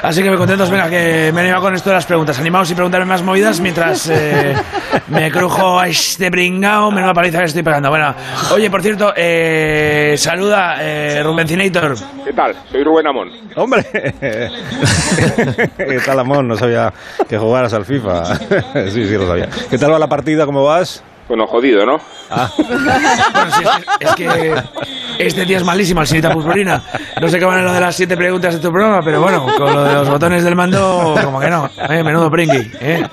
Así 0.00 0.22
que 0.22 0.30
me 0.30 0.36
contentos, 0.36 0.70
venga, 0.70 0.88
que 0.88 1.32
me 1.34 1.40
he 1.40 1.44
animado 1.44 1.62
con 1.62 1.74
esto 1.74 1.90
de 1.90 1.96
las 1.96 2.06
preguntas. 2.06 2.38
Animaos 2.38 2.70
y 2.70 2.74
preguntarme 2.74 3.06
más 3.06 3.22
movidas 3.22 3.58
mientras 3.60 4.08
eh, 4.10 4.54
me 5.08 5.30
crujo 5.32 5.80
a 5.80 5.88
este 5.88 6.30
pringao, 6.30 6.92
menuda 6.92 7.12
paliza 7.12 7.40
que 7.40 7.46
estoy 7.46 7.64
pegando. 7.64 7.90
Bueno, 7.90 8.14
oye, 8.52 8.70
por 8.70 8.80
cierto, 8.80 9.12
eh, 9.16 10.14
saluda 10.16 10.76
eh, 10.80 11.20
Rubencinator. 11.24 11.96
¿Qué 12.24 12.32
tal? 12.32 12.54
Soy 12.70 12.84
Rubén 12.84 13.08
Amón. 13.08 13.28
¡Hombre! 13.56 13.84
¿Qué 14.20 16.00
tal, 16.06 16.20
Amón? 16.20 16.46
No 16.46 16.54
sabía 16.54 16.92
que 17.28 17.36
jugaras 17.36 17.74
al 17.74 17.84
FIFA. 17.84 18.36
sí, 18.88 19.04
sí, 19.04 19.14
lo 19.14 19.26
sabía. 19.26 19.48
¿Qué 19.68 19.78
tal 19.78 19.92
va 19.92 19.98
la 19.98 20.08
partida? 20.08 20.46
¿Cómo 20.46 20.64
vas? 20.64 21.02
Bueno, 21.28 21.46
jodido, 21.46 21.86
¿no? 21.86 21.96
Ah, 22.30 22.50
Bueno, 22.58 23.50
sí, 23.52 23.64
es, 24.00 24.14
que, 24.14 24.26
es 24.26 24.30
que 25.18 25.26
este 25.26 25.44
día 25.44 25.58
es 25.58 25.64
malísimo, 25.64 26.00
Alcinita 26.00 26.30
Purpurina. 26.32 26.82
No 27.20 27.28
sé 27.28 27.38
qué 27.38 27.44
van 27.44 27.58
a 27.60 27.62
lo 27.62 27.72
de 27.72 27.80
las 27.80 27.94
siete 27.94 28.16
preguntas 28.16 28.54
de 28.54 28.60
tu 28.60 28.70
programa, 28.70 29.00
pero 29.04 29.20
bueno, 29.20 29.46
con 29.56 29.72
lo 29.72 29.84
de 29.84 29.94
los 29.94 30.08
botones 30.08 30.42
del 30.44 30.56
mando, 30.56 31.14
como 31.22 31.38
que 31.40 31.48
no. 31.48 31.68
Eh, 31.88 32.02
menudo 32.02 32.30
pringui, 32.30 32.70
¿eh? 32.80 33.06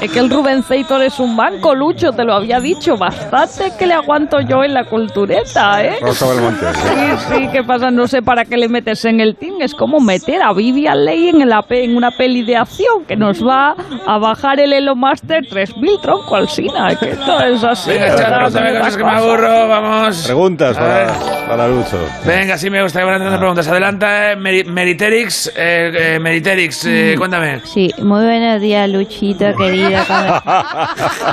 Es 0.00 0.10
que 0.10 0.18
el 0.18 0.30
Rubenceitor 0.30 1.02
es 1.02 1.18
un 1.20 1.36
banco, 1.36 1.74
Lucho, 1.74 2.12
te 2.12 2.24
lo 2.24 2.34
había 2.34 2.60
dicho. 2.60 2.96
Bastante 2.96 3.72
que 3.78 3.86
le 3.86 3.94
aguanto 3.94 4.40
yo 4.40 4.64
en 4.64 4.74
la 4.74 4.84
cultureta, 4.84 5.84
¿eh? 5.84 5.98
Rosa 6.00 6.28
Belmonte. 6.28 6.66
sí. 6.74 6.80
Sí, 6.82 7.34
sí, 7.34 7.48
¿qué 7.52 7.62
pasa? 7.62 7.90
No 7.90 8.06
sé 8.06 8.22
para 8.22 8.44
qué 8.44 8.56
le 8.56 8.68
metes 8.68 9.04
en 9.04 9.20
el 9.20 9.36
team. 9.36 9.60
Es 9.60 9.74
como 9.74 10.00
meter 10.00 10.42
a 10.42 10.52
Vivian 10.52 11.04
Leigh 11.04 11.28
en, 11.30 11.48
la 11.48 11.64
en 11.70 11.96
una 11.96 12.10
peli 12.10 12.42
de 12.42 12.56
acción 12.56 13.04
que 13.06 13.16
nos 13.16 13.46
va 13.46 13.74
a 14.06 14.18
bajar 14.18 14.60
el 14.60 14.72
Elo 14.72 14.94
Master 14.96 15.44
3000 15.48 16.00
tronco 16.00 16.36
al 16.36 16.48
Sina. 16.48 16.88
Es 16.90 16.98
que 16.98 17.10
esto 17.10 17.40
es 17.40 17.61
Venga, 17.86 18.16
pregúntame 18.16 18.72
es 18.72 18.78
cosas 18.78 18.96
que 18.96 19.04
me 19.04 19.10
aburro, 19.10 19.68
vamos. 19.68 20.22
Preguntas 20.24 20.76
para, 20.76 21.12
para 21.48 21.68
Lucho. 21.68 21.98
Venga, 22.26 22.58
sí 22.58 22.70
me 22.70 22.82
gusta 22.82 23.00
que 23.00 23.04
van 23.04 23.14
entrando 23.14 23.38
preguntas. 23.38 23.68
Adelanta, 23.68 24.32
eh, 24.32 24.36
Meri- 24.36 24.64
Meriterix, 24.64 25.48
eh, 25.56 26.14
eh, 26.16 26.18
Meriterix, 26.20 26.84
eh, 26.86 27.14
cuéntame. 27.16 27.60
Sí, 27.64 27.90
muy 27.98 28.24
buenos 28.24 28.60
días, 28.60 28.88
Luchito, 28.90 29.46
querido. 29.56 30.00
como- 30.06 30.42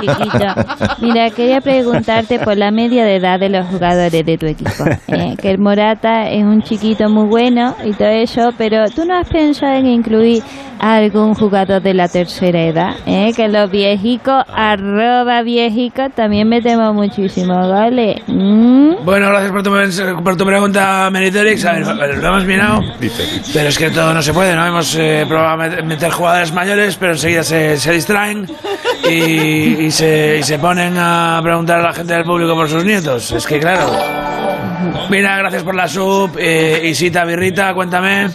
Chiquito. 0.00 0.54
Mira, 1.00 1.30
quería 1.30 1.60
preguntarte 1.60 2.38
por 2.38 2.56
la 2.56 2.70
media 2.70 3.04
de 3.04 3.16
edad 3.16 3.38
de 3.40 3.48
los 3.48 3.66
jugadores 3.66 4.24
de 4.24 4.38
tu 4.38 4.46
equipo. 4.46 4.84
¿eh? 5.08 5.34
Que 5.40 5.50
el 5.50 5.58
Morata 5.58 6.28
es 6.30 6.42
un 6.44 6.62
chiquito 6.62 7.08
muy 7.08 7.26
bueno 7.26 7.74
y 7.84 7.92
todo 7.92 8.08
eso, 8.08 8.50
pero 8.56 8.88
¿tú 8.90 9.04
no 9.04 9.18
has 9.18 9.28
pensado 9.28 9.74
en 9.74 9.86
incluir 9.86 10.42
a 10.78 10.96
algún 10.96 11.34
jugador 11.34 11.82
de 11.82 11.94
la 11.94 12.08
tercera 12.08 12.60
edad? 12.62 12.94
¿eh? 13.06 13.32
Que 13.34 13.48
los 13.48 13.70
viejicos, 13.70 14.44
arroba 14.54 15.42
viejicos, 15.42 16.09
también 16.14 16.48
me 16.48 16.60
temo 16.60 16.92
muchísimo, 16.92 17.68
¿vale? 17.68 18.22
¿Mm? 18.26 19.04
Bueno, 19.04 19.28
gracias 19.28 19.52
por 19.52 19.62
tu, 19.62 20.22
por 20.22 20.36
tu 20.36 20.44
pregunta, 20.44 21.08
Meriterix. 21.10 21.64
A 21.64 21.72
ver, 21.72 22.18
lo 22.18 22.28
hemos 22.28 22.44
mirado. 22.44 22.80
Pero 23.52 23.68
es 23.68 23.78
que 23.78 23.90
todo 23.90 24.12
no 24.14 24.22
se 24.22 24.32
puede, 24.32 24.54
¿no? 24.54 24.66
Hemos 24.66 24.94
eh, 24.96 25.24
probado 25.28 25.56
meter 25.84 26.10
jugadores 26.10 26.52
mayores, 26.52 26.96
pero 26.96 27.12
enseguida 27.12 27.42
se, 27.42 27.76
se 27.78 27.92
distraen 27.92 28.46
y, 29.08 29.86
y 29.86 29.90
se, 29.90 30.38
y 30.38 30.42
se 30.42 30.58
ponen 30.58 30.94
a 30.98 31.40
preguntar 31.42 31.80
a 31.80 31.82
la 31.82 31.92
gente 31.92 32.14
del 32.14 32.24
público 32.24 32.54
por 32.54 32.68
sus 32.68 32.84
nietos. 32.84 33.32
Es 33.32 33.46
que, 33.46 33.58
claro. 33.58 33.90
Mira, 35.10 35.36
gracias 35.38 35.64
por 35.64 35.74
la 35.74 35.88
sub. 35.88 36.38
Eh, 36.38 36.82
Isita 36.84 37.24
Birrita, 37.24 37.74
cuéntame. 37.74 38.28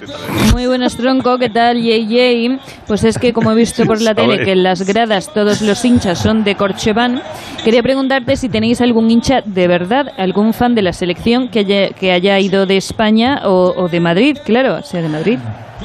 Muy 0.52 0.68
buenas, 0.68 0.98
tronco. 0.98 1.38
¿Qué 1.38 1.50
tal, 1.50 1.82
Yey? 1.82 2.60
Pues 2.86 3.06
es 3.06 3.18
que, 3.18 3.32
como 3.32 3.54
he 3.54 3.56
visto 3.56 3.86
por 3.86 4.02
la 4.02 4.14
tele 4.16 4.44
que 4.44 4.52
en 4.52 4.64
las 4.64 4.82
gradas 4.82 5.34
todos 5.34 5.62
los 5.62 5.86
hinchas 5.86 6.20
son 6.20 6.44
de 6.44 6.56
Corcheván, 6.56 7.22
quería 7.64 7.82
preguntarte 7.82 8.36
si 8.36 8.50
tenéis 8.50 8.82
algún 8.82 9.10
hincha 9.10 9.40
de 9.46 9.70
verdad, 9.70 10.08
algún 10.18 10.54
fan 10.54 10.76
de 10.76 10.82
la 10.82 10.92
selección 10.92 11.48
que 11.48 11.60
haya, 11.60 11.90
que 11.92 12.12
haya 12.12 12.38
ido 12.42 12.66
de 12.66 12.76
España 12.76 13.44
o, 13.46 13.74
o 13.78 13.88
de 13.88 14.02
Madrid, 14.02 14.38
claro, 14.44 14.84
sea 14.84 15.02
de 15.02 15.08
Madrid. 15.08 15.40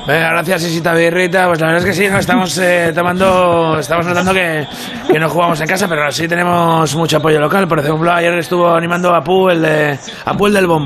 Venga, 0.06 0.30
gracias 0.30 0.64
Isita 0.64 0.94
Birrita. 0.94 1.46
Pues 1.48 1.60
la 1.60 1.66
verdad 1.66 1.82
es 1.82 1.86
que 1.86 2.02
sí, 2.02 2.10
¿no? 2.10 2.18
estamos 2.18 2.56
eh, 2.58 2.92
tomando, 2.94 3.78
estamos 3.78 4.06
notando 4.06 4.32
que, 4.32 4.66
que 5.10 5.18
no 5.18 5.28
jugamos 5.28 5.60
en 5.60 5.66
casa, 5.66 5.88
pero 5.88 6.10
sí 6.10 6.26
tenemos 6.26 6.94
mucho 6.96 7.18
apoyo 7.18 7.38
local. 7.40 7.68
Por 7.68 7.78
ejemplo, 7.80 8.10
ayer 8.10 8.32
estuvo 8.34 8.72
animando 8.72 9.14
a 9.14 9.22
Pu, 9.22 9.50
el, 9.50 9.62
de, 9.62 9.98
a 10.24 10.34
Pu, 10.34 10.46
el 10.46 10.54
del 10.54 10.66
bombo. 10.66 10.79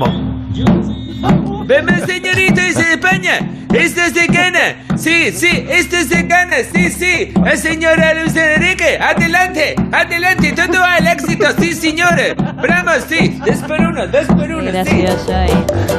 Vemos, 1.65 2.01
señorita, 2.05 2.67
es 2.67 2.75
de 2.75 2.93
España. 2.93 3.39
Esto 3.73 4.01
es 4.01 4.13
de 4.13 4.27
Ghana. 4.27 4.75
Sí, 4.97 5.31
sí, 5.33 5.65
esto 5.69 5.97
es 5.97 6.09
de 6.09 6.23
Ghana. 6.23 6.55
Sí, 6.73 6.89
sí. 6.91 7.33
La 7.43 7.55
señora 7.57 8.13
Luz 8.13 8.35
Enrique. 8.35 8.97
Adelante, 8.99 9.75
adelante. 9.91 10.53
Todo 10.53 10.83
al 10.83 11.07
éxito. 11.07 11.45
Sí, 11.59 11.73
señora. 11.73 12.33
Bravo, 12.61 12.91
sí. 13.07 13.39
Dos 13.45 13.57
por 13.67 13.79
uno, 13.81 14.07
dos 14.07 14.25
por 14.27 14.49
uno. 14.49 14.61
Sí. 14.61 14.67
Gracioso, 14.71 15.31
¿eh? 15.31 15.47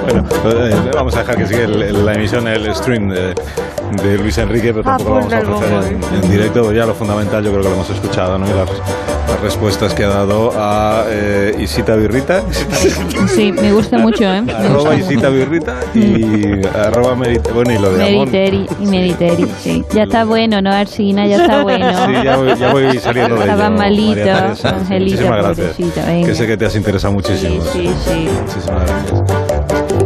Bueno, 0.04 0.24
eh, 0.44 0.90
vamos 0.94 1.16
a 1.16 1.20
dejar 1.20 1.36
que 1.36 1.46
siga 1.46 1.64
el- 1.64 1.82
el- 1.82 2.06
la 2.06 2.14
emisión, 2.14 2.46
el 2.48 2.74
stream 2.74 3.08
de, 3.08 3.34
de 4.02 4.18
Luis 4.18 4.38
Enrique, 4.38 4.72
pero 4.72 4.88
Ah, 4.88 4.96
tampoco 4.96 5.20
lo 5.20 5.26
vamos 5.28 5.32
a 5.62 5.66
ofrecer 5.66 5.92
en, 6.14 6.24
en 6.24 6.30
directo. 6.30 6.72
Ya 6.72 6.86
lo 6.86 6.94
fundamental 6.94 7.44
yo 7.44 7.50
creo 7.50 7.62
que 7.62 7.68
lo 7.68 7.74
hemos 7.74 7.90
escuchado, 7.90 8.38
¿no? 8.38 8.46
Y 8.46 8.50
las 8.54 8.68
las 9.28 9.40
respuestas 9.40 9.92
que 9.94 10.04
ha 10.04 10.08
dado 10.08 10.52
a 10.56 11.04
eh, 11.08 11.54
Isita 11.58 11.94
Birrita. 11.96 12.42
Sí, 13.34 13.52
me 13.52 13.72
gusta 13.72 13.98
mucho, 13.98 14.24
¿eh? 14.24 14.42
Me 14.42 14.52
gusta 14.52 14.66
arroba 14.68 14.90
mucho. 14.92 15.04
Isita 15.12 15.28
Birrita 15.28 15.74
y 15.94 16.66
arroba 16.76 17.14
Merit- 17.16 17.52
bueno, 17.52 17.72
y 17.72 17.78
lo 17.78 17.92
de 17.92 18.02
Amón. 18.08 18.30
Mediteri 18.30 18.66
y 18.80 18.86
Mediteri, 18.86 19.46
sí. 19.60 19.84
Ya 19.92 20.04
está 20.04 20.24
bueno, 20.24 20.60
¿no, 20.62 20.72
Arsina? 20.72 21.26
Ya 21.26 21.36
está 21.42 21.62
bueno. 21.62 21.86
Sí, 22.06 22.12
ya 22.24 22.36
voy, 22.36 22.56
ya 22.58 22.72
voy 22.72 22.98
saliendo 22.98 23.34
de 23.36 23.40
Estaba 23.42 23.66
ello, 23.66 23.76
malito, 23.76 24.08
María 24.16 24.42
Teresa. 24.42 24.68
Angelita, 24.70 25.16
Muchísimas 25.16 25.56
gracias. 25.56 25.76
Que 26.26 26.34
sé 26.34 26.46
que 26.46 26.56
te 26.56 26.66
has 26.66 26.76
interesado 26.76 27.12
muchísimo. 27.14 27.62
Sí, 27.72 27.90
sí. 28.04 28.28
Muchísimas 28.42 28.86
gracias. 28.86 29.55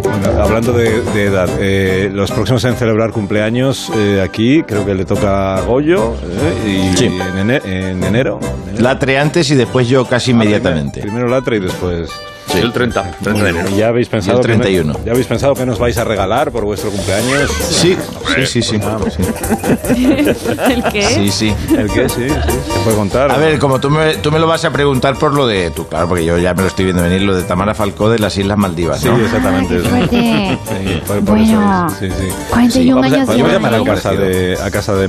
Bueno, 0.02 0.42
hablando 0.42 0.72
de, 0.72 1.02
de 1.02 1.24
edad, 1.26 1.48
eh, 1.58 2.10
los 2.12 2.30
próximos 2.30 2.64
en 2.64 2.74
celebrar 2.74 3.10
cumpleaños 3.10 3.90
eh, 3.96 4.20
aquí, 4.22 4.62
creo 4.62 4.84
que 4.86 4.94
le 4.94 5.04
toca 5.04 5.56
a 5.56 5.60
Goyo 5.62 6.14
eh, 6.22 6.90
y 6.92 6.96
Sí. 6.96 7.06
en, 7.06 7.48
ene- 7.48 7.62
en 7.64 8.02
enero. 8.04 8.40
Latre 8.78 9.18
antes 9.18 9.50
y 9.50 9.54
después 9.54 9.88
yo 9.88 10.04
casi 10.06 10.30
inmediatamente. 10.32 11.00
Primero 11.02 11.28
Latre 11.28 11.56
y 11.56 11.60
después. 11.60 12.10
Sí, 12.52 12.58
el 12.58 12.72
30, 12.72 13.02
30 13.22 13.42
de 13.44 13.50
enero. 13.50 13.70
¿Y 13.70 13.76
ya 13.76 13.88
habéis 13.88 14.08
pensado 14.08 14.38
Y 14.38 14.40
el 14.40 14.46
que 14.46 14.52
no- 14.56 14.62
31. 14.62 15.00
¿Ya 15.04 15.12
habéis 15.12 15.26
pensado 15.26 15.54
que 15.54 15.64
nos 15.66 15.78
vais 15.78 15.96
a 15.98 16.04
regalar 16.04 16.50
por 16.50 16.64
vuestro 16.64 16.90
cumpleaños? 16.90 17.50
Sí, 17.70 17.96
sí, 18.34 18.46
sí, 18.46 18.62
sí. 18.62 18.80
¿El 19.88 20.82
qué? 20.92 21.02
Sí, 21.14 21.30
sí. 21.30 21.54
¿El 21.76 21.90
qué? 21.90 22.08
Sí, 22.08 22.28
sí. 22.28 22.28
Se 22.28 22.80
puede 22.84 22.96
contar. 22.96 23.30
A 23.30 23.36
ver, 23.38 23.58
como 23.58 23.80
tú 23.80 23.90
me, 23.90 24.14
tú 24.16 24.30
me 24.32 24.38
lo 24.38 24.46
vas 24.46 24.64
a 24.64 24.70
preguntar 24.70 25.16
por 25.16 25.34
lo 25.34 25.46
de... 25.46 25.70
Tú, 25.70 25.86
claro, 25.86 26.08
porque 26.08 26.24
yo 26.24 26.38
ya 26.38 26.54
me 26.54 26.62
lo 26.62 26.68
estoy 26.68 26.86
viendo 26.86 27.02
venir, 27.02 27.22
lo 27.22 27.34
de 27.34 27.42
Tamara 27.42 27.74
Falcó 27.74 28.10
de 28.10 28.18
las 28.18 28.36
Islas 28.36 28.58
Maldivas, 28.58 29.00
Sí, 29.00 29.08
¿no? 29.08 29.18
exactamente. 29.18 29.76
Qué 29.80 29.88
fuerte. 29.88 30.58
Sí, 30.68 31.02
por- 31.06 31.16
por 31.24 31.36
Bueno, 31.38 31.86
eso 31.88 31.96
sí, 32.00 32.08
sí. 32.10 32.28
41 32.50 32.96
Vamos 32.96 33.12
a- 33.12 33.14
años 33.14 33.20
de 33.20 33.32
Podemos 33.32 33.52
llamar 33.52 33.74
a 33.74 33.84
casa 33.84 34.12
de 34.12 34.58
a 34.62 34.70
casa 34.70 34.94
de 34.94 35.08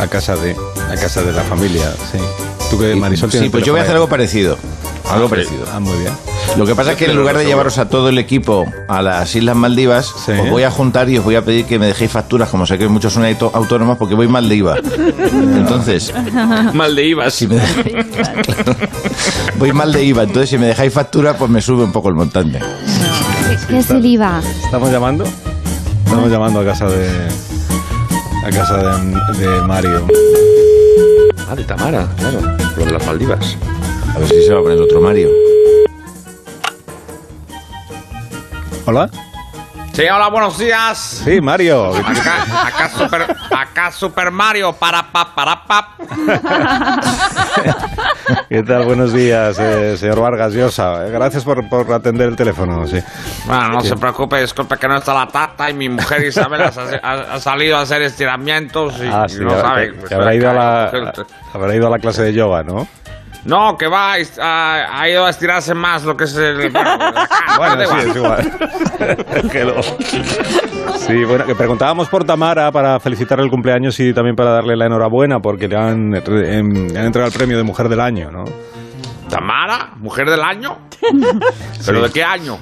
a 0.00 0.06
casa 0.06 0.36
de 0.36 0.56
a 0.90 0.94
casa 0.96 1.22
de 1.22 1.32
la 1.32 1.42
familia, 1.42 1.92
sí. 2.12 2.18
Tú 2.70 2.78
que 2.78 2.94
Marisol 2.94 3.30
Sí, 3.32 3.48
pues 3.50 3.64
yo 3.64 3.72
voy 3.72 3.80
a 3.80 3.82
hacer 3.82 3.94
algo 3.94 4.08
parecido. 4.08 4.56
Algo 5.10 5.24
ahí. 5.24 5.30
parecido. 5.30 5.64
Ah, 5.72 5.80
muy 5.80 5.98
bien. 5.98 6.12
Lo 6.56 6.66
que 6.66 6.74
pasa 6.74 6.92
es 6.92 6.98
que 6.98 7.04
en 7.04 7.16
lugar 7.16 7.36
de 7.36 7.44
llevaros 7.44 7.78
a 7.78 7.88
todo 7.88 8.08
el 8.08 8.18
equipo 8.18 8.66
a 8.88 9.00
las 9.00 9.32
Islas 9.36 9.54
Maldivas, 9.54 10.12
Sí. 10.26 10.32
os 10.32 10.50
voy 10.50 10.64
a 10.64 10.70
juntar 10.70 11.08
y 11.08 11.16
os 11.18 11.24
voy 11.24 11.36
a 11.36 11.44
pedir 11.44 11.66
que 11.66 11.78
me 11.78 11.86
dejéis 11.86 12.10
facturas, 12.10 12.48
como 12.48 12.66
sé 12.66 12.76
que 12.78 12.88
muchos 12.88 13.12
son 13.12 13.24
auto- 13.24 13.50
autónomos, 13.54 13.96
porque 13.96 14.14
voy 14.16 14.26
mal 14.26 14.48
de 14.48 14.56
IVA. 14.56 14.76
Entonces, 15.56 16.12
Mal 16.74 16.96
de 16.96 17.06
IVA. 17.06 17.30
si 17.30 17.46
me 17.46 17.60
voy 19.58 19.72
mal 19.72 19.92
de 19.92 20.02
IVA, 20.04 20.24
entonces 20.24 20.50
si 20.50 20.58
me 20.58 20.66
dejáis 20.66 20.92
factura, 20.92 21.36
pues 21.36 21.48
me 21.50 21.60
sube 21.62 21.84
un 21.84 21.92
poco 21.92 22.08
el 22.08 22.16
montante. 22.16 22.58
¿Qué 23.68 23.78
es 23.78 23.90
el 23.90 24.04
IVA? 24.04 24.40
¿Estamos 24.64 24.90
llamando? 24.90 25.24
Estamos 26.04 26.28
llamando 26.30 26.60
a 26.60 26.64
casa 26.64 26.86
de 26.88 27.08
a 28.44 28.50
casa 28.50 28.76
de, 28.78 29.46
de 29.46 29.60
Mario. 29.62 30.06
Ah, 31.48 31.54
de 31.54 31.64
Tamara, 31.64 32.08
claro. 32.18 32.40
Lo 32.76 32.84
de 32.84 32.90
las 32.92 33.06
Maldivas. 33.06 33.56
A 34.14 34.18
ver 34.18 34.28
si 34.28 34.42
se 34.42 34.52
va 34.52 34.60
a 34.60 34.62
poner 34.62 34.80
otro 34.80 35.00
Mario. 35.00 35.28
Hola. 38.88 39.10
Sí, 39.92 40.04
hola, 40.10 40.28
buenos 40.30 40.56
días. 40.58 41.20
Sí, 41.22 41.42
Mario. 41.42 41.94
Acá, 41.94 42.66
acá 42.68 42.88
Super, 42.88 43.36
acá 43.54 43.92
Super 43.92 44.30
Mario, 44.30 44.72
para 44.72 45.02
pa, 45.12 45.34
para 45.34 45.62
pa. 45.66 45.94
¿Qué 48.48 48.62
tal? 48.62 48.86
Buenos 48.86 49.12
días, 49.12 49.58
eh, 49.58 49.94
señor 49.98 50.22
Vargas 50.22 50.54
Llosa. 50.54 51.02
Gracias 51.10 51.44
por, 51.44 51.68
por 51.68 51.92
atender 51.92 52.28
el 52.28 52.36
teléfono, 52.36 52.86
sí. 52.86 52.98
Bueno, 53.44 53.68
no 53.68 53.80
Sí. 53.82 53.88
se 53.88 53.96
preocupe, 53.96 54.40
disculpe 54.40 54.78
que 54.78 54.88
no 54.88 54.96
está 54.96 55.12
la 55.12 55.26
tata 55.28 55.68
y 55.68 55.74
mi 55.74 55.90
mujer 55.90 56.24
Isabel 56.24 56.62
ha, 56.62 57.38
salido 57.40 57.76
a 57.76 57.82
hacer 57.82 58.00
estiramientos 58.00 58.94
y, 59.02 59.06
Ah, 59.06 59.26
y 59.28 59.34
no 59.44 59.50
sabe. 59.60 59.88
que, 59.88 59.92
pues, 59.98 60.08
que 60.08 60.14
habrá, 60.14 60.34
ido 60.34 60.48
a 60.48 60.54
la, 60.54 60.84
acá- 60.86 61.12
habrá 61.52 61.76
ido 61.76 61.88
a 61.88 61.90
la 61.90 61.98
clase 61.98 62.22
de 62.22 62.32
yoga, 62.32 62.62
¿no? 62.62 62.88
No, 63.48 63.76
que 63.78 63.88
va, 63.88 64.14
ha, 64.40 65.00
ha 65.00 65.08
ido 65.08 65.24
a 65.24 65.30
estirarse 65.30 65.74
más 65.74 66.04
lo 66.04 66.16
que 66.16 66.24
es 66.24 66.36
el... 66.36 66.70
Bueno, 67.56 67.76
da 67.76 67.86
sí, 67.86 68.08
es 68.10 68.16
igual. 68.16 68.52
Que 69.50 69.64
lo- 69.64 69.82
Sí, 69.82 71.24
bueno, 71.24 71.46
que 71.46 71.54
preguntábamos 71.54 72.08
por 72.08 72.24
Tamara 72.24 72.70
para 72.70 73.00
felicitar 73.00 73.40
el 73.40 73.48
cumpleaños 73.48 73.98
y 74.00 74.12
también 74.12 74.36
para 74.36 74.50
darle 74.50 74.76
la 74.76 74.86
enhorabuena 74.86 75.38
porque 75.40 75.66
le 75.66 75.76
han, 75.76 76.12
re- 76.12 76.58
em, 76.58 76.88
le 76.92 76.98
han 76.98 77.06
entregado 77.06 77.32
el 77.32 77.38
premio 77.38 77.56
de 77.56 77.62
Mujer 77.64 77.88
del 77.88 78.00
Año, 78.00 78.30
¿no? 78.30 78.44
¿Tamara? 79.30 79.90
¿Mujer 79.96 80.28
del 80.28 80.40
año? 80.42 80.78
¿Pero 81.86 82.02
de 82.02 82.10
qué 82.10 82.24
año? 82.24 82.58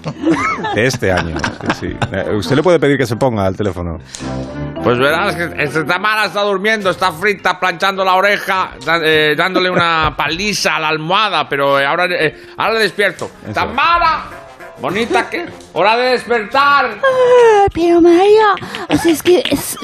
De 0.75 0.87
este 0.87 1.11
año, 1.13 1.37
sí, 1.39 1.67
sí. 1.81 1.97
Eh, 2.13 2.35
Usted 2.37 2.57
le 2.57 2.63
puede 2.63 2.79
pedir 2.79 2.97
que 2.99 3.07
se 3.07 3.17
ponga 3.17 3.47
al 3.47 3.57
teléfono. 3.57 3.99
Pues 4.87 4.99
verás 5.01 5.35
que 5.35 5.51
este 5.65 5.83
Tamara 5.83 6.27
está 6.27 6.43
durmiendo, 6.43 6.91
está 6.91 7.11
frita, 7.11 7.59
planchando 7.59 8.05
la 8.05 8.15
oreja, 8.15 8.71
da- 8.85 9.01
eh, 9.03 9.35
dándole 9.37 9.69
una 9.69 10.15
paliza 10.17 10.77
a 10.77 10.79
la 10.79 10.89
almohada, 10.91 11.49
pero 11.49 11.81
eh, 11.81 11.85
ahora, 11.85 12.05
eh, 12.09 12.47
ahora 12.57 12.75
le 12.75 12.81
despierto. 12.83 13.29
¡Tamara! 13.53 14.27
Bonita 14.79 15.29
que... 15.29 15.47
¡Hora 15.73 15.97
de 15.97 16.11
despertar! 16.11 16.99
Ah, 17.03 17.65
Pero 17.75 18.01
Mario, 18.01 18.55
o 18.91 18.97
sea, 18.97 19.11
es 19.13 19.23
que 19.23 19.43
es 19.51 19.77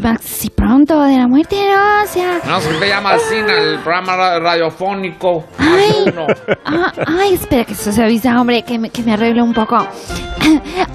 maxi 0.00 0.48
pronto 0.50 1.02
de 1.02 1.18
la 1.18 1.28
muerte, 1.28 1.56
¿no? 1.56 2.02
O 2.02 2.06
sea, 2.06 2.40
No, 2.46 2.58
se 2.60 2.72
te 2.72 2.88
llama 2.88 3.10
Alcina, 3.10 3.52
el 3.54 3.78
programa 3.80 4.16
ra- 4.16 4.38
radiofónico. 4.40 5.44
Ay. 5.90 6.12
Uno. 6.12 6.26
ah, 6.64 6.92
ay, 7.06 7.34
espera 7.34 7.64
que 7.64 7.72
eso 7.72 7.92
se 7.92 8.02
avisa, 8.02 8.40
hombre, 8.40 8.62
que 8.62 8.78
me, 8.78 8.90
que 8.90 9.02
me 9.02 9.12
arreglo 9.12 9.44
un 9.44 9.52
poco. 9.52 9.76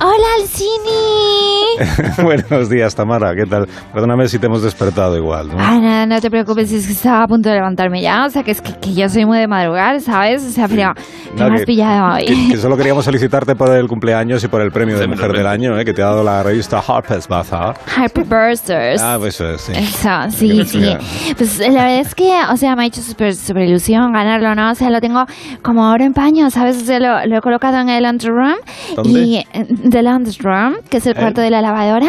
Hola, 0.02 0.28
Alcini. 0.40 2.14
Buenos 2.24 2.70
días, 2.70 2.96
Tamara, 2.96 3.34
¿qué 3.36 3.46
tal? 3.46 3.68
Perdóname 3.94 4.28
si 4.28 4.40
te 4.40 4.48
hemos 4.48 4.62
despertado 4.64 5.16
igual, 5.18 5.50
¿no? 5.50 5.56
Ah, 5.60 5.78
nada, 5.80 6.06
no 6.06 6.20
te 6.22 6.30
preocupes, 6.30 6.72
es 6.72 6.88
que 6.88 6.94
estaba 6.94 7.24
a 7.24 7.28
punto 7.28 7.50
de 7.50 7.56
levantarme 7.56 8.02
ya, 8.02 8.26
o 8.26 8.30
sea, 8.30 8.44
que 8.44 8.52
es 8.52 8.62
que, 8.62 8.74
que 8.80 8.94
yo 8.94 9.08
soy 9.10 9.26
muy 9.26 9.38
de 9.38 9.48
madrugar, 9.48 10.00
¿sabes? 10.02 10.44
O 10.44 10.50
sea, 10.50 10.68
pero 10.68 10.94
No, 11.38 11.50
me 11.50 11.56
has 11.56 11.60
que- 11.62 11.66
pillado 11.66 12.16
hoy. 12.16 12.26
Que, 12.26 12.48
que 12.52 12.58
solo 12.58 12.78
queríamos 12.78 13.06
felicitarte 13.06 13.56
por 13.56 13.70
el 13.72 13.88
cumpleaños 13.88 14.44
y 14.44 14.48
por 14.48 14.62
el 14.62 14.72
premio 14.72 14.98
de 14.98 15.08
Mujer 15.08 15.32
del 15.34 15.48
Año, 15.48 15.78
¿eh? 15.80 15.86
que 15.86 15.94
te 15.94 16.02
ha 16.02 16.08
dado 16.08 16.24
la 16.24 16.42
revista 16.44 16.80
Harper's 16.86 17.28
Bazaar. 17.28 17.76
Hyperbursters. 17.98 19.02
Ah, 19.02 19.18
pues 19.20 19.36
eso 19.36 19.50
es, 19.52 19.62
sí. 19.62 19.72
Eso, 19.76 20.10
sí, 20.32 20.66
sí. 20.66 20.98
Pues 21.38 21.60
la 21.60 21.68
verdad 21.70 22.00
es 22.00 22.16
que, 22.16 22.32
o 22.52 22.58
sea, 22.58 22.76
me 22.76 22.84
ha 22.84 22.88
hecho 22.88 23.02
súper 23.02 23.36
super 23.36 23.64
ilusión 23.64 24.12
ganarlo, 24.14 24.56
¿no? 24.56 24.72
O 24.72 24.76
sea, 24.76 24.85
lo 24.90 25.02
tengo 25.02 25.26
como 25.62 25.90
oro 25.92 26.04
en 26.04 26.14
paño, 26.14 26.50
¿sabes? 26.50 26.78
O 26.82 26.86
sea, 26.86 27.00
lo, 27.00 27.26
lo 27.26 27.38
he 27.38 27.42
colocado 27.42 27.78
en 27.80 27.90
el 27.90 28.04
laundry 28.04 28.30
room. 28.30 28.56
¿Dónde? 28.96 29.10
Y, 29.20 29.38
eh, 29.38 29.46
the 29.90 30.02
laundry 30.02 30.36
room, 30.40 30.76
que 30.90 30.98
es 30.98 31.06
el 31.08 31.16
cuarto 31.16 31.42
de 31.42 31.50
la 31.50 31.62
lavadora. 31.62 32.08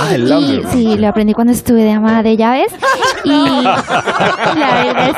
Ah, 0.00 0.14
el 0.14 0.24
Y, 0.24 0.26
laundry 0.28 0.60
room. 0.62 0.72
Sí, 0.72 0.96
lo 0.98 1.08
aprendí 1.08 1.32
cuando 1.32 1.52
estuve 1.52 1.82
de 1.82 1.92
ama 1.92 2.22
de 2.22 2.36
llaves. 2.36 2.72
Y 3.24 3.30
la 3.64 4.84
verdad 4.84 5.08
es 5.08 5.16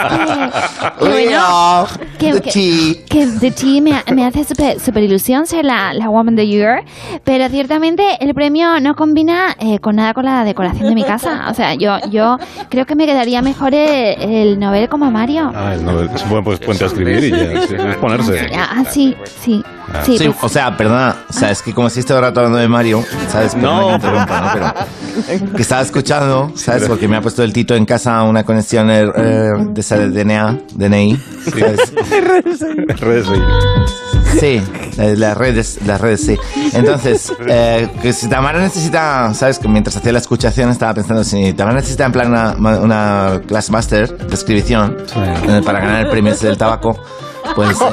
que, 0.98 1.04
que 1.04 1.10
bueno, 1.10 1.86
que, 2.18 2.32
the 2.32 2.40
que- 2.40 2.50
tea. 2.50 3.04
que 3.08 3.26
The 3.38 3.50
Tea 3.50 3.80
me, 3.82 4.14
me 4.14 4.24
hace 4.26 4.44
súper 4.44 4.80
super 4.80 5.02
ilusión 5.02 5.46
ser 5.46 5.64
la, 5.64 5.92
la 5.94 6.08
Woman 6.08 6.34
of 6.34 6.36
the 6.36 6.46
Year, 6.46 6.82
pero 7.24 7.48
ciertamente 7.48 8.02
el 8.20 8.34
premio 8.34 8.80
no 8.80 8.94
combina 8.94 9.54
eh, 9.58 9.78
con 9.78 9.96
nada 9.96 10.14
con 10.14 10.24
la 10.24 10.44
decoración 10.44 10.88
de 10.88 10.94
mi 10.94 11.04
casa. 11.04 11.46
O 11.50 11.54
sea, 11.54 11.74
yo, 11.74 11.98
yo 12.10 12.38
creo 12.70 12.86
que 12.86 12.94
me 12.94 13.06
quedaría 13.06 13.42
mejor 13.42 13.74
el, 13.74 14.20
el 14.22 14.58
novel 14.58 14.88
como 14.88 15.10
Mario. 15.10 15.52
Ah, 15.54 15.74
el 15.74 15.84
Nobel. 15.84 16.10
Es 16.14 16.22
un 16.24 16.30
buen 16.30 16.44
pues, 16.44 16.58
puente 16.60 16.84
a 16.84 16.88
escribir 16.98 17.24
y 17.24 17.30
ya, 17.30 17.66
sí, 17.66 17.74
es 17.90 17.96
ponerse. 17.96 18.46
Ah, 18.56 18.84
sí, 18.90 19.16
sí. 19.44 19.62
Ah. 19.92 20.02
Sí, 20.04 20.18
Sí, 20.18 20.24
pues- 20.28 20.36
o 20.42 20.48
sea, 20.48 20.76
perdona, 20.76 21.16
o 21.30 21.32
sea, 21.32 21.50
es 21.50 21.62
que 21.62 21.72
como 21.72 21.88
si 21.88 22.00
estuviera 22.00 22.28
rato 22.28 22.40
hablando 22.40 22.58
de 22.58 22.68
Mario, 22.68 23.02
¿sabes? 23.30 23.54
No. 23.56 23.88
que 23.88 23.94
interrumpa, 23.94 24.40
¿no? 24.40 24.74
Pero 25.26 25.52
que 25.56 25.62
estaba 25.62 25.80
escuchando, 25.82 26.52
¿sabes? 26.54 26.86
Porque 26.86 27.08
me 27.08 27.16
ha 27.16 27.20
puesto 27.22 27.42
el 27.42 27.52
Tito 27.52 27.74
en 27.74 27.86
casa 27.86 28.22
una 28.22 28.44
conexión 28.44 28.90
eh, 28.90 29.06
de 29.06 29.80
esa 29.80 29.96
de 29.98 30.10
DNA, 30.10 30.58
DNI, 30.74 31.16
¿sabes? 31.50 31.92
Redes, 33.00 33.26
sí. 33.26 33.40
Sí, 34.38 34.62
eh, 34.98 35.14
las 35.16 35.36
redes, 35.36 35.78
las 35.86 36.00
redes, 36.00 36.20
sí. 36.20 36.36
Entonces, 36.74 37.32
eh, 37.48 37.88
que 38.02 38.12
si 38.12 38.28
Tamara 38.28 38.60
necesita, 38.60 39.32
¿sabes? 39.32 39.58
Que 39.58 39.68
mientras 39.68 39.96
hacía 39.96 40.12
la 40.12 40.18
escuchación 40.18 40.68
estaba 40.70 40.92
pensando, 40.94 41.24
si 41.24 41.54
Tamara 41.54 41.76
necesita 41.76 42.04
en 42.04 42.12
plan 42.12 42.28
una, 42.28 42.52
una 42.78 43.40
class 43.46 43.70
master 43.70 44.16
de 44.18 44.34
escribición 44.34 44.96
eh, 45.16 45.60
para 45.64 45.80
ganar 45.80 46.02
el 46.04 46.10
premio 46.10 46.34
del 46.36 46.58
tabaco, 46.58 46.77
pues, 46.80 47.80
eh, 47.80 47.84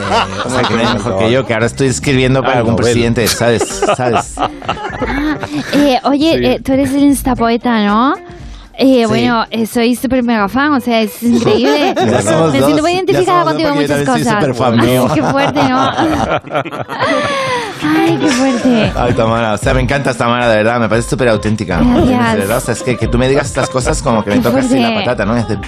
o 0.46 0.50
sea, 0.50 0.62
que 0.64 0.74
mejor 0.76 1.18
que 1.20 1.32
yo, 1.32 1.46
que 1.46 1.54
ahora 1.54 1.66
estoy 1.66 1.88
escribiendo 1.88 2.42
para 2.42 2.56
Ah, 2.56 2.58
algún 2.60 2.74
novela. 2.74 2.86
presidente, 2.92 3.28
¿sabes? 3.28 3.64
¿Sabes? 3.96 4.36
Ah, 4.38 4.50
eh, 5.74 6.00
oye, 6.04 6.32
Sí. 6.38 6.46
eh, 6.46 6.60
tú 6.64 6.74
eres 6.74 6.94
el 6.94 7.04
instapoeta, 7.04 7.84
¿no? 7.86 8.14
Eh, 8.78 9.06
Bueno, 9.08 9.46
eh, 9.52 9.66
soy 9.66 9.96
súper 9.96 10.22
mega 10.22 10.50
fan, 10.50 10.74
o 10.74 10.80
sea, 10.82 11.00
es 11.00 11.24
increíble. 11.24 11.94
Ya 11.96 12.22
somos 12.22 12.52
Me 12.52 12.58
dos, 12.60 12.66
siento 12.68 12.82
muy 12.84 12.92
identificada 12.92 13.44
contigo 13.46 13.70
en 13.70 13.76
muchas 13.76 13.90
también 13.90 14.06
soy 14.06 14.24
cosas. 14.24 14.34
superfan 14.42 14.76
mío. 14.86 15.08
Qué 15.16 15.24
fuerte, 15.24 15.64
¿no? 15.64 15.92
Ay, 17.86 18.18
qué 18.20 18.28
fuerte. 18.28 18.92
Ay, 18.96 19.14
Tamara, 19.14 19.54
o 19.54 19.58
sea, 19.58 19.74
me 19.74 19.82
encanta 19.82 20.14
Tamara, 20.14 20.50
de 20.50 20.58
verdad, 20.58 20.80
me 20.80 20.90
parece 20.90 21.10
súper 21.10 21.30
auténtica. 21.30 21.80
Gracias. 21.80 22.34
De 22.34 22.40
verdad, 22.40 22.58
o 22.58 22.62
sea, 22.62 22.74
es 22.74 22.84
que, 22.84 22.98
que 22.98 23.08
tú 23.08 23.18
me 23.18 23.28
digas 23.28 23.48
estas 23.48 23.70
cosas 23.70 24.02
como 24.02 24.24
que 24.24 24.32
me 24.32 24.40
toca 24.40 24.60
así 24.60 24.80
la 24.80 24.94
patata, 24.96 25.26
¿no? 25.26 25.36
Es 25.36 25.48
de- 25.48 25.60